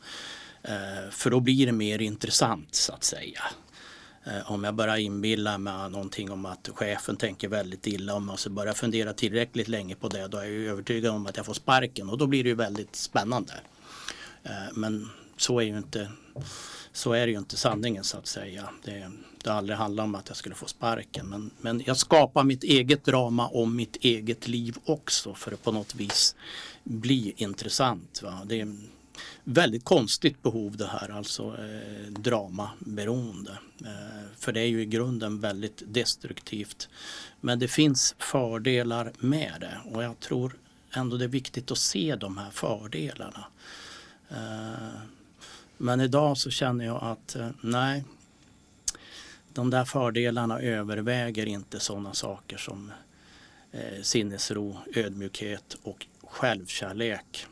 [0.63, 3.41] Eh, för då blir det mer intressant så att säga.
[4.25, 8.39] Eh, om jag börjar inbilla mig någonting om att chefen tänker väldigt illa om och
[8.39, 11.53] så börjar fundera tillräckligt länge på det då är jag övertygad om att jag får
[11.53, 13.53] sparken och då blir det ju väldigt spännande.
[14.47, 16.12] Eh, men så är ju inte
[16.91, 18.69] så är det ju inte sanningen så att säga.
[18.83, 19.12] Det,
[19.43, 21.27] det har aldrig handlat om att jag skulle få sparken.
[21.27, 25.71] Men, men jag skapar mitt eget drama om mitt eget liv också för att på
[25.71, 26.36] något vis
[26.83, 28.21] bli intressant.
[28.23, 28.41] Va?
[28.45, 28.75] Det är
[29.43, 33.57] väldigt konstigt behov det här, alltså eh, dramaberoende.
[33.81, 36.89] Eh, för det är ju i grunden väldigt destruktivt.
[37.41, 40.55] Men det finns fördelar med det och jag tror
[40.91, 43.45] ändå det är viktigt att se de här fördelarna.
[44.30, 45.00] Eh,
[45.78, 48.04] men idag så känner jag att eh, nej,
[49.54, 52.92] de där fördelarna överväger inte sådana saker som
[53.72, 57.46] eh, sinnesro, ödmjukhet och självkärlek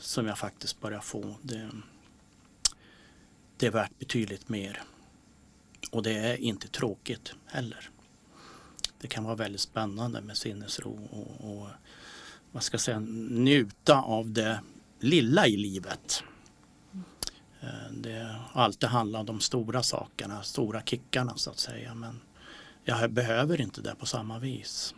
[0.00, 1.34] som jag faktiskt börjar få.
[1.42, 1.70] Det,
[3.56, 4.82] det är värt betydligt mer.
[5.90, 7.90] Och det är inte tråkigt heller.
[9.00, 11.68] Det kan vara väldigt spännande med sinnesro och, och
[12.52, 14.60] vad ska jag säga, njuta av det
[15.00, 16.24] lilla i livet.
[17.60, 21.94] Eh, det har alltid handlat om de stora sakerna, stora kickarna så att säga.
[21.94, 22.20] Men
[22.84, 24.94] jag behöver inte det på samma vis.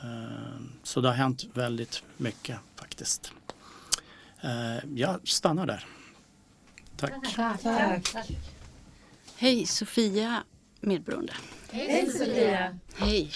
[0.00, 3.32] Eh, så det har hänt väldigt mycket faktiskt.
[4.40, 5.86] Eh, jag stannar där.
[6.96, 7.34] Tack.
[8.12, 8.30] Tack.
[9.36, 10.44] Hej Sofia
[10.80, 11.32] medberoende.
[11.70, 12.78] Hej Sofia.
[12.94, 13.32] Hej.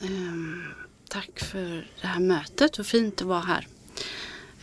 [0.00, 0.74] Ehm,
[1.08, 2.78] tack för det här mötet.
[2.78, 3.66] Vad fint att vara här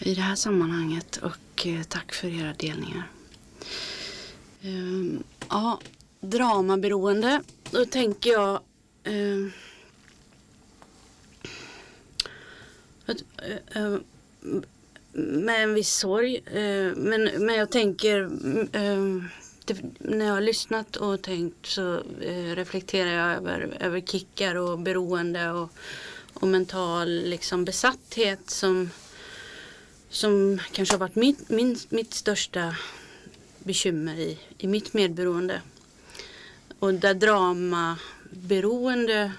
[0.02, 3.04] i det här sammanhanget och eh, tack för era delningar.
[4.62, 5.80] Ehm, ja,
[6.22, 7.42] dramaberoende.
[7.72, 8.60] Då tänker jag
[9.04, 9.52] ehm,
[13.06, 13.98] att, eh, eh,
[15.14, 16.42] med en viss sorg.
[16.96, 18.20] men, men jag tänker
[18.74, 19.28] ehm,
[19.66, 22.04] det, när jag har lyssnat och tänkt så
[22.56, 25.72] reflekterar jag över, över kickar och beroende och,
[26.34, 28.90] och mental liksom, besatthet som,
[30.12, 32.76] som kanske har varit mitt, min, mitt största
[33.60, 35.62] bekymmer i, i mitt medberoende.
[36.80, 39.32] Och där dramaberoende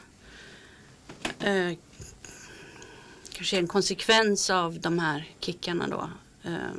[1.40, 1.72] eh,
[3.32, 6.10] kanske är en konsekvens av de här kickarna då.
[6.42, 6.72] Eh,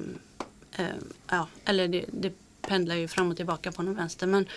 [0.71, 0.95] eh,
[1.27, 4.27] ja, eller det, det pendlar ju fram och tillbaka på någon vänster.
[4.27, 4.47] Men,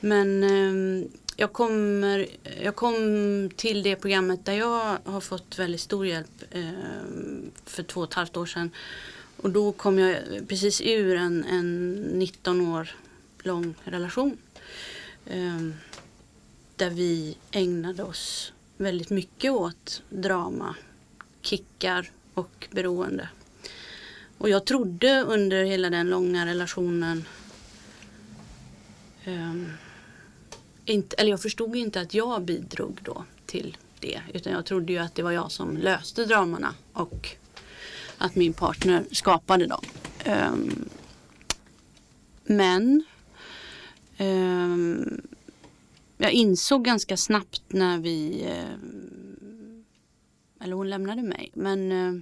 [0.00, 2.26] men ehm, jag, kommer,
[2.62, 6.70] jag kom till det programmet där jag har fått väldigt stor hjälp eh,
[7.64, 8.70] för två och ett halvt år sedan.
[9.36, 10.16] Och då kom jag
[10.48, 12.96] precis ur en, en 19 år
[13.42, 14.38] lång relation.
[15.26, 15.74] Ehm,
[16.76, 20.76] där vi ägnade oss väldigt mycket åt drama
[21.42, 23.28] kickar och beroende.
[24.38, 27.24] Och jag trodde under hela den långa relationen
[29.24, 29.54] eh,
[30.84, 34.20] inte, eller jag förstod inte att jag bidrog då till det.
[34.32, 37.36] Utan jag trodde ju att det var jag som löste dramarna och
[38.18, 39.84] att min partner skapade dem.
[40.26, 40.88] Um,
[42.44, 43.04] men
[44.18, 45.22] um,
[46.16, 49.84] jag insåg ganska snabbt när vi ehm,
[50.60, 51.50] eller hon lämnade mig.
[51.54, 52.20] Men uh,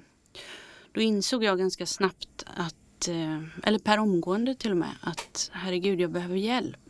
[0.92, 6.00] då insåg jag ganska snabbt att, uh, eller per omgående till och med, att herregud
[6.00, 6.81] jag behöver hjälp.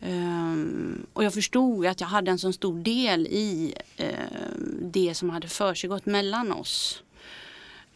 [0.00, 4.06] Um, och jag förstod att jag hade en så stor del i uh,
[4.80, 7.02] det som hade försiggått mellan oss.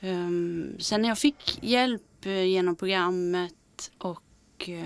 [0.00, 4.84] Um, sen när jag fick hjälp eh, genom programmet och uh,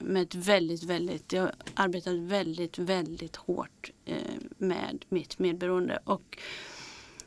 [0.00, 4.16] med ett väldigt, väldigt, jag arbetade väldigt, väldigt hårt eh,
[4.58, 5.98] med mitt medberoende.
[6.04, 6.38] Och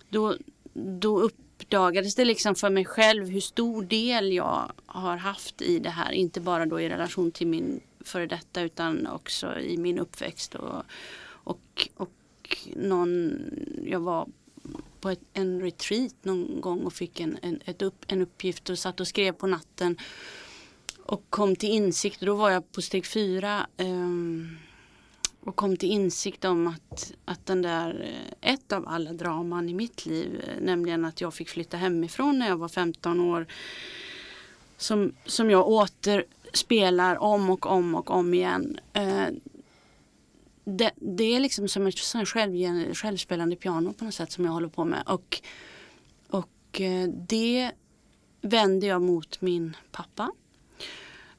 [0.09, 0.37] då,
[0.73, 5.89] då uppdagades det liksom för mig själv hur stor del jag har haft i det
[5.89, 6.11] här.
[6.11, 10.55] Inte bara då i relation till min före detta utan också i min uppväxt.
[10.55, 10.83] Och,
[11.23, 12.11] och, och
[12.75, 13.39] någon,
[13.85, 14.27] jag var
[15.01, 18.79] på ett, en retreat någon gång och fick en, en, ett upp, en uppgift och
[18.79, 19.97] satt och skrev på natten.
[21.03, 23.67] Och kom till insikt, då var jag på steg fyra.
[23.77, 24.57] Um,
[25.43, 28.01] och kom till insikt om att, att den där,
[28.41, 32.39] eh, ett av alla draman i mitt liv, eh, nämligen att jag fick flytta hemifrån
[32.39, 33.45] när jag var 15 år,
[34.77, 38.79] som, som jag åter spelar om och om och om igen.
[38.93, 39.27] Eh,
[40.63, 44.67] det, det, är liksom som ett själv, självspelande piano på något sätt som jag håller
[44.67, 45.03] på med.
[45.05, 45.41] Och,
[46.29, 47.71] och eh, det
[48.41, 50.31] vänder jag mot min pappa.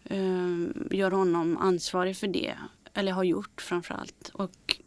[0.04, 2.54] Eh, gör honom ansvarig för det
[2.94, 4.30] eller har gjort framförallt.
[4.32, 4.80] Och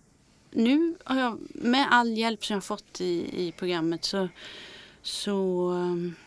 [0.51, 4.27] nu har jag med all hjälp som jag fått i, i programmet så,
[5.01, 6.24] så, eh,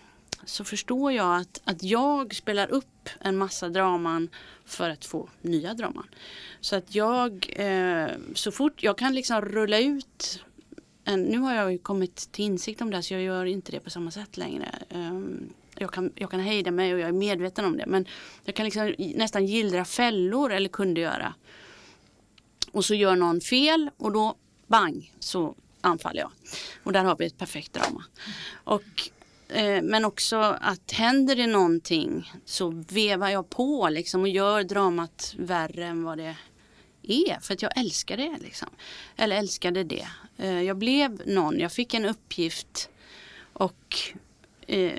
[0.48, 4.28] så förstår jag att, att jag spelar upp en massa draman
[4.64, 6.09] för att få nya draman.
[6.61, 10.44] Så att jag, eh, så fort jag kan liksom rulla ut
[11.05, 13.80] en, nu har jag ju kommit till insikt om det så jag gör inte det
[13.80, 14.68] på samma sätt längre.
[14.90, 17.86] Um, jag kan, jag kan hejda mig och jag är medveten om det.
[17.86, 18.07] Men
[18.44, 21.34] jag kan liksom nästan gillra fällor eller kunde göra.
[22.72, 24.34] Och så gör någon fel och då
[24.66, 26.30] bang så anfaller jag.
[26.82, 28.05] Och där har vi ett perfekt drama.
[28.64, 29.11] Och,
[29.49, 35.34] Eh, men också att händer det någonting så vevar jag på liksom och gör dramat
[35.38, 36.36] värre än vad det
[37.03, 37.40] är.
[37.40, 38.36] För att jag älskar det.
[38.40, 38.68] Liksom.
[39.16, 40.09] Eller älskade det.
[40.36, 42.90] Eh, jag blev någon, jag fick en uppgift
[43.53, 43.96] och
[44.66, 44.92] eh,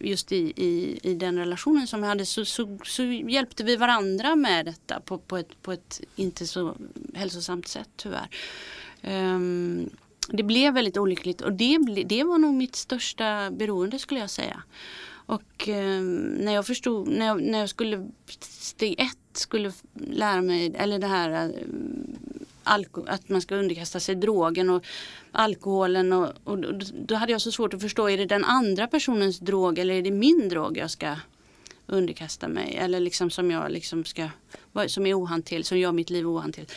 [0.00, 4.36] just i, i, i den relationen som jag hade så, så, så hjälpte vi varandra
[4.36, 6.76] med detta på, på, ett, på ett inte så
[7.14, 8.28] hälsosamt sätt tyvärr.
[9.02, 9.90] Um,
[10.28, 14.62] det blev väldigt olyckligt och det, det var nog mitt största beroende skulle jag säga.
[15.26, 16.00] Och eh,
[16.40, 18.10] när jag förstod, när jag, när jag skulle
[18.40, 21.50] steg ett skulle lära mig, eller det här eh,
[22.62, 24.84] alko, att man ska underkasta sig drogen och
[25.32, 26.58] alkoholen och, och
[27.06, 30.02] då hade jag så svårt att förstå, är det den andra personens drog eller är
[30.02, 31.16] det min drog jag ska
[31.86, 34.28] underkasta mig eller liksom som jag liksom ska,
[34.86, 36.72] som är ohanterlig, som gör mitt liv ohanterligt.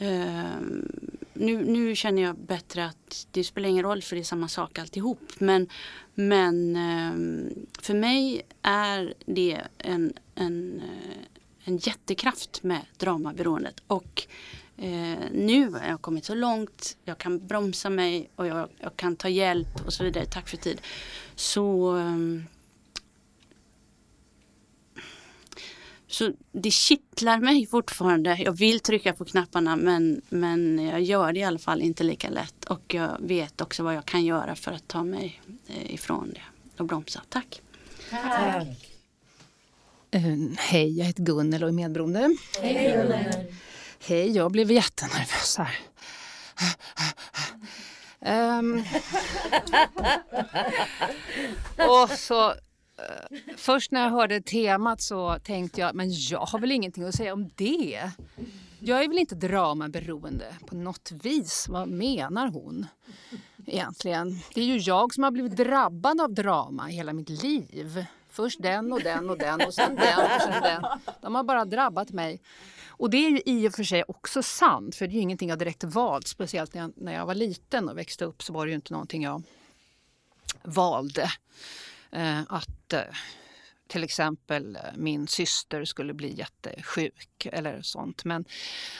[0.00, 0.88] Ehm,
[1.32, 4.78] nu, nu känner jag bättre att det spelar ingen roll för det är samma sak
[4.78, 5.20] alltihop.
[5.38, 5.68] Men,
[6.14, 11.24] men ehm, för mig är det en, en, eh,
[11.64, 13.82] en jättekraft med dramaberoendet.
[13.86, 14.26] Och
[14.76, 19.16] eh, nu har jag kommit så långt, jag kan bromsa mig och jag, jag kan
[19.16, 20.24] ta hjälp och så vidare.
[20.26, 20.80] Tack för tid.
[21.34, 22.44] Så ehm,
[26.10, 28.36] Så det kittlar mig fortfarande.
[28.36, 32.30] Jag vill trycka på knapparna men, men jag gör det i alla fall inte lika
[32.30, 32.64] lätt.
[32.64, 36.42] Och jag vet också vad jag kan göra för att ta mig eh, ifrån det
[36.76, 37.22] och bromsa.
[37.28, 37.62] Tack.
[38.10, 38.66] Tack.
[40.14, 42.36] Uh, hej, jag heter Gunnel och är medberoende.
[42.60, 43.34] Hej Gunnel.
[44.00, 45.78] Hej, jag blev jättenervös här.
[48.58, 48.84] Um,
[51.90, 52.54] och så
[53.00, 57.14] Eh, först när jag hörde temat så tänkte jag, men jag har väl ingenting att
[57.14, 58.10] säga om det.
[58.78, 61.66] Jag är väl inte dramaberoende på något vis.
[61.68, 62.86] Vad menar hon
[63.66, 64.38] egentligen?
[64.54, 68.04] Det är ju jag som har blivit drabbad av drama hela mitt liv.
[68.30, 70.84] Först den och den och den och sen den och sen den.
[71.20, 72.40] De har bara drabbat mig.
[72.88, 75.48] Och det är ju i och för sig också sant, för det är ju ingenting
[75.48, 76.26] jag direkt valt.
[76.26, 78.92] Speciellt när jag, när jag var liten och växte upp så var det ju inte
[78.92, 79.42] någonting jag
[80.62, 81.30] valde.
[82.12, 83.14] Eh, att eh,
[83.86, 88.24] till exempel eh, min syster skulle bli jättesjuk eller sånt.
[88.24, 88.44] Men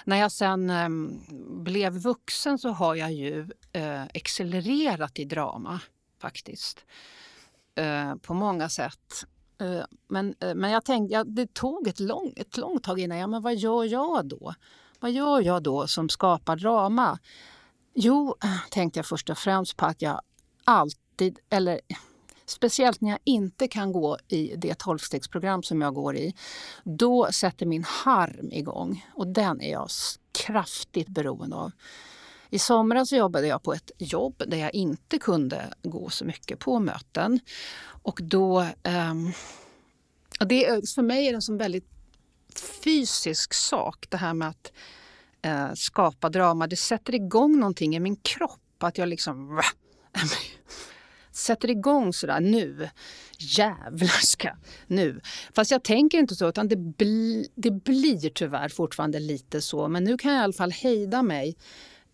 [0.04, 1.20] när jag sen ehm,
[1.64, 5.80] blev vuxen så har jag ju eh, accelererat i drama
[6.18, 6.84] faktiskt.
[7.74, 9.24] Eh, på många sätt.
[10.08, 13.42] Men, men jag tänkte, ja, det tog ett, lång, ett långt tag innan, ja men
[13.42, 14.54] vad gör jag då?
[15.00, 17.18] Vad gör jag då som skapar drama?
[17.94, 18.36] Jo,
[18.70, 20.20] tänkte jag först och främst på att jag
[20.64, 21.80] alltid, eller
[22.50, 26.34] Speciellt när jag inte kan gå i det tolvstegsprogram som jag går i.
[26.84, 29.88] Då sätter min harm igång och den är jag
[30.32, 31.72] kraftigt beroende av.
[32.50, 36.78] I somras jobbade jag på ett jobb där jag inte kunde gå så mycket på
[36.78, 37.40] möten.
[38.02, 38.60] Och då...
[38.60, 39.32] Um,
[40.40, 41.88] det, för mig är det en sån väldigt
[42.84, 44.72] fysisk sak, det här med att
[45.46, 46.66] uh, skapa drama.
[46.66, 48.60] Det sätter igång någonting i min kropp.
[48.78, 49.62] Att jag liksom
[51.32, 52.88] sätter igång sådär nu.
[53.38, 54.48] Jävlar ska
[54.86, 55.20] nu.
[55.52, 59.88] Fast jag tänker inte så utan det, bli, det blir tyvärr fortfarande lite så.
[59.88, 61.56] Men nu kan jag i alla fall hejda mig.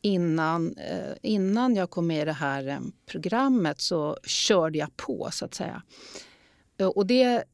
[0.02, 5.28] Innan, eh, innan jag kom med i det här eh, programmet så körde jag på
[5.32, 5.82] så att säga.
[6.78, 7.44] Eh, och, det,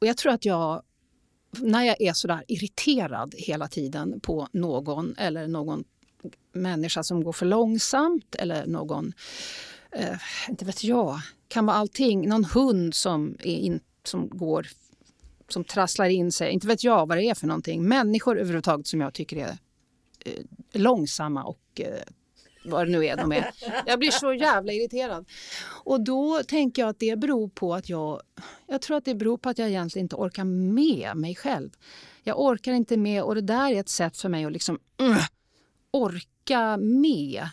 [0.00, 0.82] och jag tror att jag
[1.60, 5.84] när jag är så där irriterad hela tiden på någon eller någon
[6.52, 9.12] människa som går för långsamt eller någon
[9.96, 10.18] eh,
[10.48, 12.28] inte vet jag, kan vara allting.
[12.28, 14.66] Någon hund som, är in, som går
[15.48, 16.52] som trasslar in sig.
[16.52, 17.88] Inte vet jag vad det är för någonting.
[17.88, 19.58] Människor överhuvudtaget som jag tycker är
[20.24, 20.42] eh,
[20.72, 22.02] långsamma och eh,
[22.64, 23.50] vad det nu är de är.
[23.86, 25.28] Jag blir så jävla irriterad.
[25.84, 28.22] Och då tänker jag att det beror på att jag...
[28.66, 31.70] Jag tror att det beror på att jag egentligen inte orkar med mig själv.
[32.22, 35.24] Jag orkar inte med och det där är ett sätt för mig att liksom uh,
[35.90, 37.48] orka med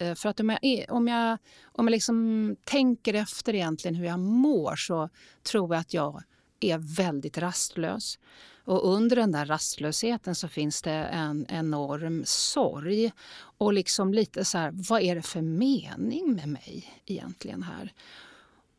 [0.00, 4.18] Eh, för att om jag, om jag, om jag liksom tänker efter egentligen hur jag
[4.18, 5.08] mår så
[5.42, 6.22] tror jag att jag
[6.60, 8.18] är väldigt rastlös.
[8.64, 13.12] Och under den där rastlösheten så finns det en enorm sorg.
[13.58, 17.92] Och liksom lite så här, vad är det för mening med mig egentligen här?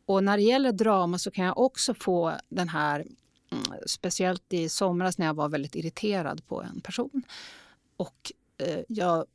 [0.06, 3.06] Och när det gäller drama så kan jag också få den här,
[3.50, 7.22] mm, speciellt i somras när jag var väldigt irriterad på en person.
[7.96, 9.26] Och eh, jag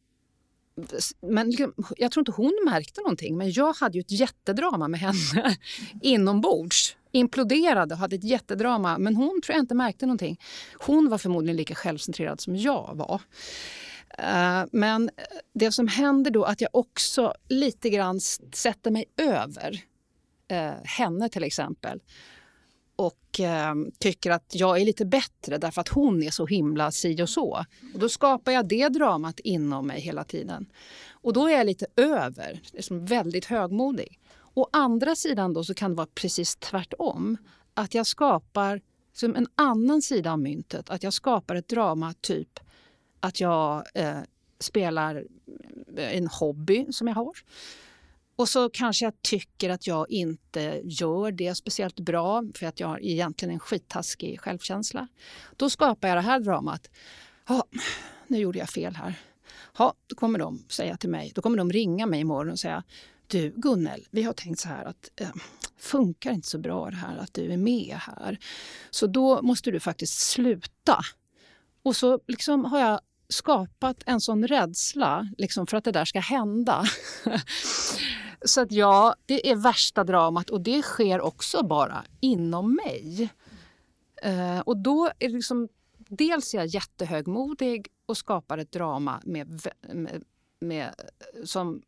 [1.22, 5.00] men liksom, jag tror inte hon märkte någonting, men jag hade ju ett jättedrama med
[5.00, 5.56] henne
[6.02, 6.98] inombords.
[7.12, 10.40] Imploderade och hade ett jättedrama, men hon tror jag inte märkte någonting.
[10.74, 13.22] Hon var förmodligen lika självcentrerad som jag var.
[14.18, 15.24] Eh, men eh,
[15.54, 18.20] det som händer då att jag också lite grann
[18.54, 19.84] sätter mig över
[20.48, 22.02] eh, henne till exempel
[22.96, 27.24] och eh, tycker att jag är lite bättre därför att hon är så himla si
[27.24, 27.66] och så.
[27.94, 30.66] Och då skapar jag det dramat inom mig hela tiden.
[31.12, 34.20] Och då är jag lite över, liksom väldigt högmodig.
[34.54, 37.38] Å andra sidan då så kan det vara precis tvärtom.
[37.74, 38.82] Att jag skapar
[39.14, 40.90] som en annan sida av myntet.
[40.90, 42.60] Att jag skapar ett drama, typ
[43.20, 44.20] att jag eh,
[44.60, 45.26] spelar
[45.98, 47.34] eh, en hobby som jag har.
[48.36, 52.88] Och så kanske jag tycker att jag inte gör det speciellt bra för att jag
[52.88, 55.08] har egentligen en skittaskig självkänsla.
[55.56, 56.90] Då skapar jag det här dramat.
[57.48, 57.66] Ja,
[58.28, 59.20] nu gjorde jag fel här.
[59.78, 62.84] Ja, då kommer de säga till mig, då kommer de ringa mig imorgon och säga
[63.28, 65.30] du Gunnel, vi har tänkt så här att eh,
[65.78, 68.40] funkar inte så bra det här att du är med här.
[68.90, 71.00] Så då måste du faktiskt sluta.
[71.84, 76.20] Och så liksom har jag skapat en sån rädsla liksom för att det där ska
[76.20, 76.86] hända.
[78.46, 83.30] så att ja, det är värsta dramat och det sker också bara inom mig.
[84.26, 85.68] Uh, och då är det liksom,
[85.98, 89.62] dels är jag jättehögmodig och skapar ett drama med,
[89.94, 90.24] med,
[90.60, 90.94] med
[91.44, 91.82] som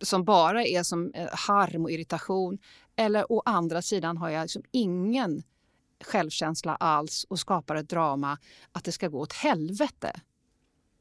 [0.00, 2.58] som bara är som eh, harm och irritation.
[2.96, 5.42] Eller å andra sidan har jag liksom ingen
[6.04, 8.38] självkänsla alls och skapar ett drama
[8.72, 10.20] att det ska gå åt helvete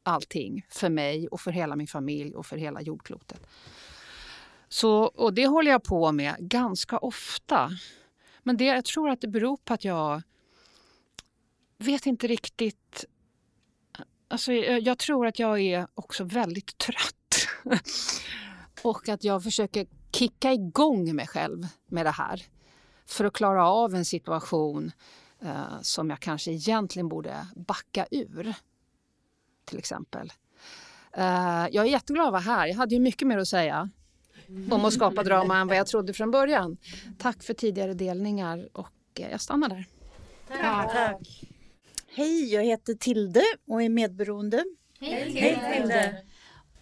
[0.03, 3.47] allting för mig och för hela min familj och för hela jordklotet.
[4.69, 7.71] Så, och det håller jag på med ganska ofta.
[8.43, 10.21] Men det, jag tror att det beror på att jag
[11.77, 13.05] vet inte riktigt...
[14.27, 17.47] Alltså, jag, jag tror att jag är också väldigt trött.
[18.81, 22.43] Och att jag försöker kicka igång mig själv med det här
[23.05, 24.91] för att klara av en situation
[25.41, 28.53] eh, som jag kanske egentligen borde backa ur.
[29.65, 30.33] Till exempel.
[31.13, 32.67] Eh, jag är jätteglad att vara här.
[32.67, 33.89] Jag hade ju mycket mer att säga
[34.71, 36.77] om att skapa drama än vad jag trodde från början.
[37.17, 38.89] Tack för tidigare delningar och
[39.19, 39.85] eh, jag stannar där.
[40.47, 40.93] Tack.
[40.93, 41.43] Tack.
[42.07, 44.63] Hej, jag heter Tilde och är medberoende.
[44.99, 46.23] Hej Tilde!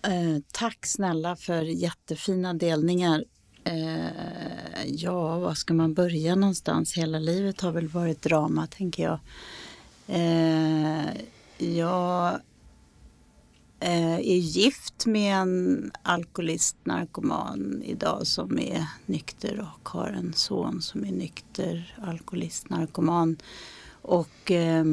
[0.01, 3.23] Eh, tack snälla för jättefina delningar.
[3.63, 6.97] Eh, ja, var ska man börja någonstans?
[6.97, 9.19] Hela livet har väl varit drama, tänker jag.
[10.07, 11.05] Eh,
[11.57, 12.39] jag
[13.79, 20.81] Eh, är gift med en alkoholist, narkoman idag som är nykter och har en son
[20.81, 23.37] som är nykter, alkoholist, narkoman.
[24.01, 24.83] Och eh,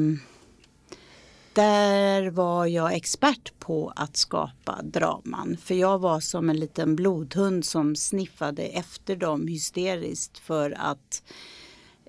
[1.53, 5.57] där var jag expert på att skapa draman.
[5.61, 11.23] För jag var som en liten blodhund som sniffade efter dem hysteriskt för att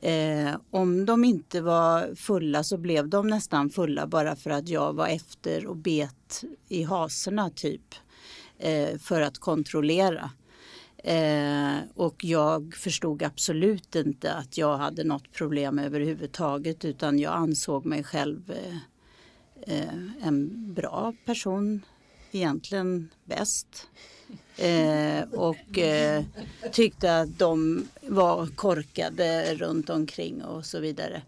[0.02, 4.92] eh, om de inte var fulla så blev de nästan fulla bara för att jag
[4.92, 7.94] var efter och bet i haserna typ.
[8.58, 10.30] Eh, för att kontrollera.
[10.98, 17.86] Eh, och jag förstod absolut inte att jag hade något problem överhuvudtaget utan jag ansåg
[17.86, 18.76] mig själv eh,
[19.74, 21.84] eh en bra person,
[22.30, 23.88] egentligen bäst.
[24.56, 26.24] Eh, och eh,
[26.72, 31.22] tyckte att de var korkade runt omkring och så vidare.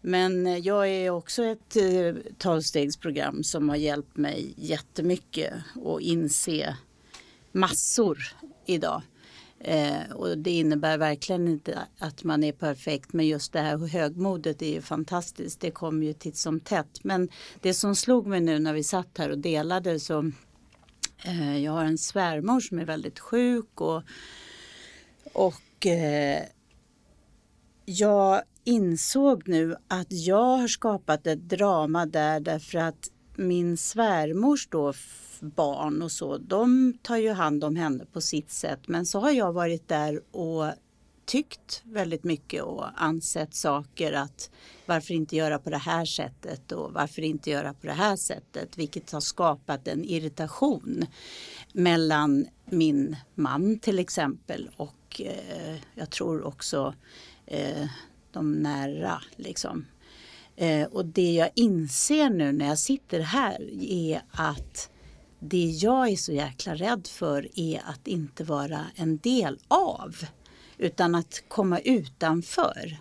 [0.00, 5.52] Men jag är också ett eh, tolvstegsprogram som har hjälpt mig jättemycket
[5.84, 6.76] att inse
[7.52, 8.18] massor
[8.66, 9.02] idag.
[9.58, 14.62] Eh, och det innebär verkligen inte att man är perfekt men just det här högmodet
[14.62, 15.60] är ju fantastiskt.
[15.60, 17.04] Det kommer ju titt som tätt.
[17.04, 17.28] Men
[17.60, 20.32] det som slog mig nu när vi satt här och delade så
[21.24, 24.02] Eh, jag har en svärmor som är väldigt sjuk och,
[25.32, 26.42] och eh,
[27.84, 34.92] jag insåg nu att jag har skapat ett drama där därför att min svärmors då
[35.40, 38.88] barn och så, de tar ju hand om henne på sitt sätt.
[38.88, 40.64] Men så har jag varit där och
[41.26, 44.50] tyckt väldigt mycket och ansett saker att
[44.86, 48.78] varför inte göra på det här sättet och varför inte göra på det här sättet
[48.78, 51.06] vilket har skapat en irritation
[51.72, 56.94] mellan min man till exempel och eh, jag tror också
[57.46, 57.86] eh,
[58.32, 59.86] de nära liksom.
[60.56, 64.90] Eh, och det jag inser nu när jag sitter här är att
[65.38, 70.16] det jag är så jäkla rädd för är att inte vara en del av.
[70.84, 72.98] Utan att komma utanför.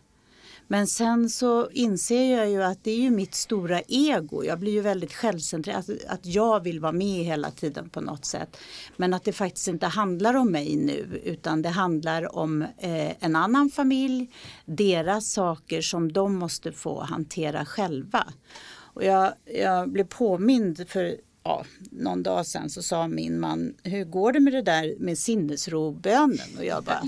[0.67, 4.43] Men sen så inser jag ju att det är ju mitt stora ego.
[4.43, 5.79] Jag blir ju väldigt självcentrerad.
[5.79, 8.57] Att, att jag vill vara med hela tiden på något sätt.
[8.97, 11.21] Men att det faktiskt inte handlar om mig nu.
[11.23, 14.29] Utan det handlar om eh, en annan familj.
[14.65, 18.27] Deras saker som de måste få hantera själva.
[18.93, 24.05] Och jag, jag blev påmind för ja, någon dag sedan så sa min man, hur
[24.05, 26.57] går det med det där med sinnesrobönen?
[26.57, 27.03] Och jag bara,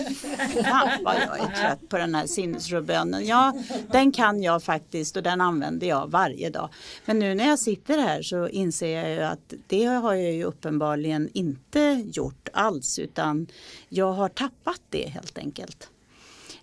[0.63, 3.25] fan vad jag är trött på den här sinnesrobönen.
[3.25, 3.53] Ja,
[3.91, 6.69] den kan jag faktiskt och den använder jag varje dag.
[7.05, 10.43] Men nu när jag sitter här så inser jag ju att det har jag ju
[10.43, 13.47] uppenbarligen inte gjort alls utan
[13.89, 15.89] jag har tappat det helt enkelt.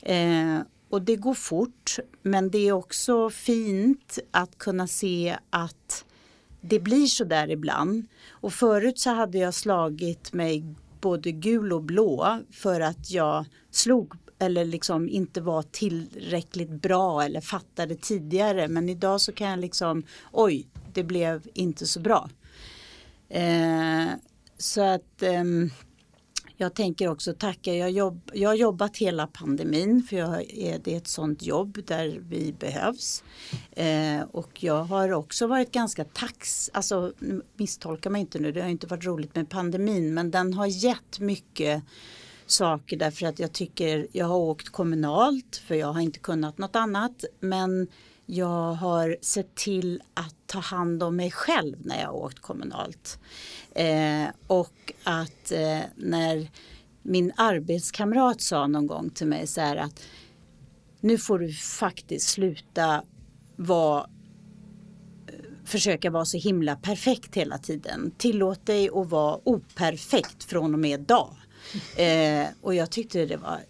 [0.00, 0.58] Eh,
[0.88, 6.04] och det går fort men det är också fint att kunna se att
[6.62, 8.06] det blir så där ibland.
[8.30, 10.64] Och förut så hade jag slagit mig
[11.00, 17.40] både gul och blå för att jag slog eller liksom inte var tillräckligt bra eller
[17.40, 18.68] fattade tidigare.
[18.68, 20.02] Men idag så kan jag liksom,
[20.32, 22.30] oj, det blev inte så bra.
[23.28, 24.06] Eh,
[24.58, 25.44] så att eh,
[26.62, 30.92] jag tänker också tacka, jag, jobb, jag har jobbat hela pandemin för jag är, det
[30.92, 33.24] är ett sånt jobb där vi behövs.
[33.70, 37.12] Eh, och jag har också varit ganska tax, alltså
[37.56, 41.20] misstolka mig inte nu, det har inte varit roligt med pandemin men den har gett
[41.20, 41.82] mycket
[42.46, 46.76] saker därför att jag tycker jag har åkt kommunalt för jag har inte kunnat något
[46.76, 47.88] annat men
[48.34, 53.18] jag har sett till att ta hand om mig själv när jag har åkt kommunalt.
[53.74, 56.50] Eh, och att eh, när
[57.02, 60.02] min arbetskamrat sa någon gång till mig så här att
[61.00, 63.04] nu får du faktiskt sluta
[63.56, 64.06] vara
[65.64, 68.14] försöka vara så himla perfekt hela tiden.
[68.18, 71.36] Tillåt dig att vara operfekt från och med idag.
[71.96, 73.60] Eh, och jag tyckte det var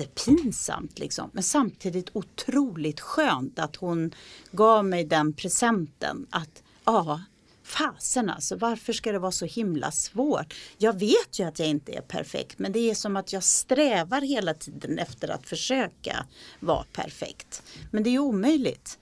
[0.00, 1.30] jättepinsamt liksom.
[1.32, 4.14] Men samtidigt otroligt skönt att hon
[4.52, 6.26] gav mig den presenten.
[6.30, 7.20] Att ja,
[7.62, 10.54] fasen alltså, varför ska det vara så himla svårt?
[10.78, 14.20] Jag vet ju att jag inte är perfekt men det är som att jag strävar
[14.20, 16.26] hela tiden efter att försöka
[16.60, 17.62] vara perfekt.
[17.90, 18.98] Men det är omöjligt.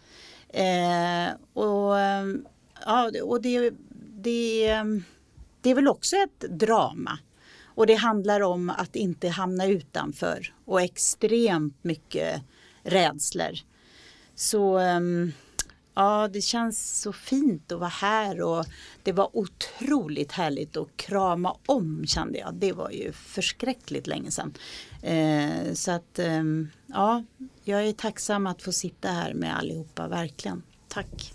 [0.49, 1.99] Eh, och
[2.85, 3.71] ja, och det,
[4.01, 4.67] det,
[5.61, 7.19] det är väl också ett drama.
[7.75, 12.43] Och det handlar om att inte hamna utanför och extremt mycket
[12.83, 13.53] rädslor.
[14.35, 15.33] Så um,
[15.97, 18.67] Ja, det känns så fint att vara här och
[19.03, 22.55] det var otroligt härligt att krama om kände jag.
[22.55, 24.55] Det var ju förskräckligt länge sedan.
[25.03, 26.43] Eh, så att eh,
[26.87, 27.25] ja,
[27.65, 30.63] jag är tacksam att få sitta här med allihopa, verkligen.
[30.89, 31.35] Tack.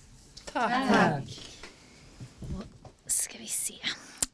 [0.53, 0.89] Tack.
[0.89, 1.41] Tack.
[3.05, 3.75] Ska vi se.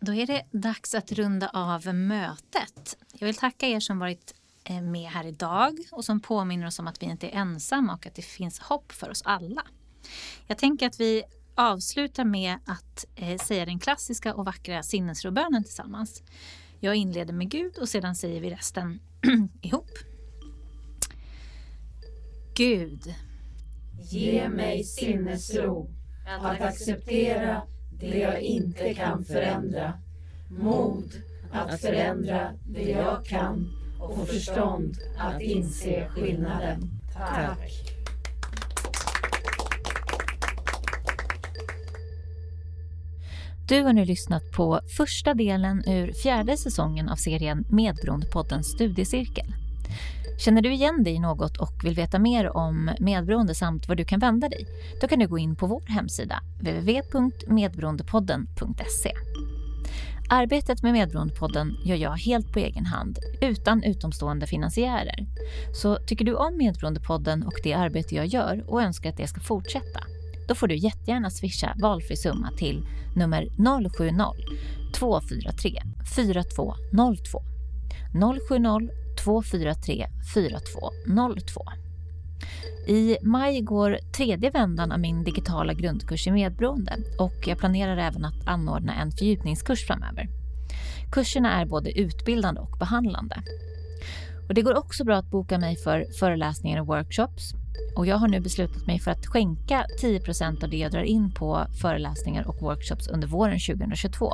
[0.05, 2.97] Då är det dags att runda av mötet.
[3.13, 6.87] Jag vill tacka er som varit eh, med här idag och som påminner oss om
[6.87, 9.61] att vi inte är ensamma och att det finns hopp för oss alla.
[10.47, 11.23] Jag tänker att vi
[11.55, 16.23] avslutar med att eh, säga den klassiska och vackra sinnesrobönen tillsammans.
[16.79, 18.99] Jag inleder med Gud och sedan säger vi resten
[19.61, 19.89] ihop.
[22.55, 23.15] Gud.
[24.11, 25.89] Ge mig sinnesro
[26.41, 27.61] att acceptera
[27.99, 29.93] det jag inte kan förändra.
[30.49, 31.13] Mod
[31.51, 36.89] att förändra det jag kan och förstånd att inse skillnaden.
[37.13, 37.95] Tack.
[43.67, 49.53] Du har nu lyssnat på första delen ur fjärde säsongen av serien Medberoendepoddens studiecirkel.
[50.37, 54.05] Känner du igen dig i något och vill veta mer om medberoende samt var du
[54.05, 54.67] kan vända dig?
[55.01, 59.11] Då kan du gå in på vår hemsida www.medberoendepodden.se.
[60.29, 65.25] Arbetet med Medberoendepodden gör jag helt på egen hand, utan utomstående finansiärer.
[65.73, 69.41] Så tycker du om Medberoendepodden och det arbete jag gör och önskar att det ska
[69.41, 69.99] fortsätta,
[70.47, 73.47] då får du jättegärna swisha valfri summa till nummer
[74.93, 75.81] 070-243
[76.15, 77.43] 4202.
[78.13, 81.61] 070 243 4202.
[82.87, 88.25] I maj går tredje vändan av min digitala grundkurs i medberoende och jag planerar även
[88.25, 90.27] att anordna en fördjupningskurs framöver.
[91.11, 93.43] Kurserna är både utbildande och behandlande.
[94.47, 97.53] Och det går också bra att boka mig för föreläsningar och workshops
[97.95, 101.31] och jag har nu beslutat mig för att skänka 10% av det jag drar in
[101.31, 104.31] på föreläsningar och workshops under våren 2022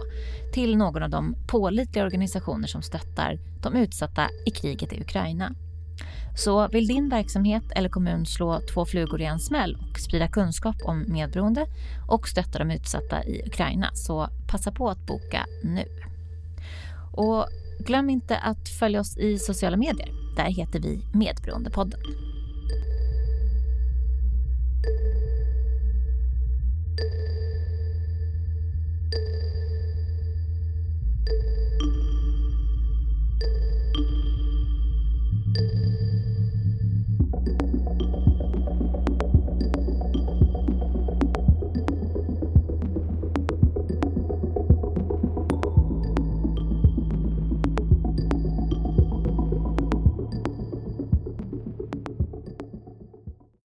[0.54, 5.56] till någon av de pålitliga organisationer som stöttar de utsatta i kriget i Ukraina.
[6.36, 10.76] Så vill din verksamhet eller kommun slå två flugor i en smäll och sprida kunskap
[10.84, 11.66] om medberoende
[12.08, 15.84] och stötta de utsatta i Ukraina så passa på att boka nu.
[17.14, 17.46] Och
[17.80, 20.10] glöm inte att följa oss i sociala medier.
[20.36, 22.00] Där heter vi Medberoendepodden.
[24.84, 25.21] Thank you.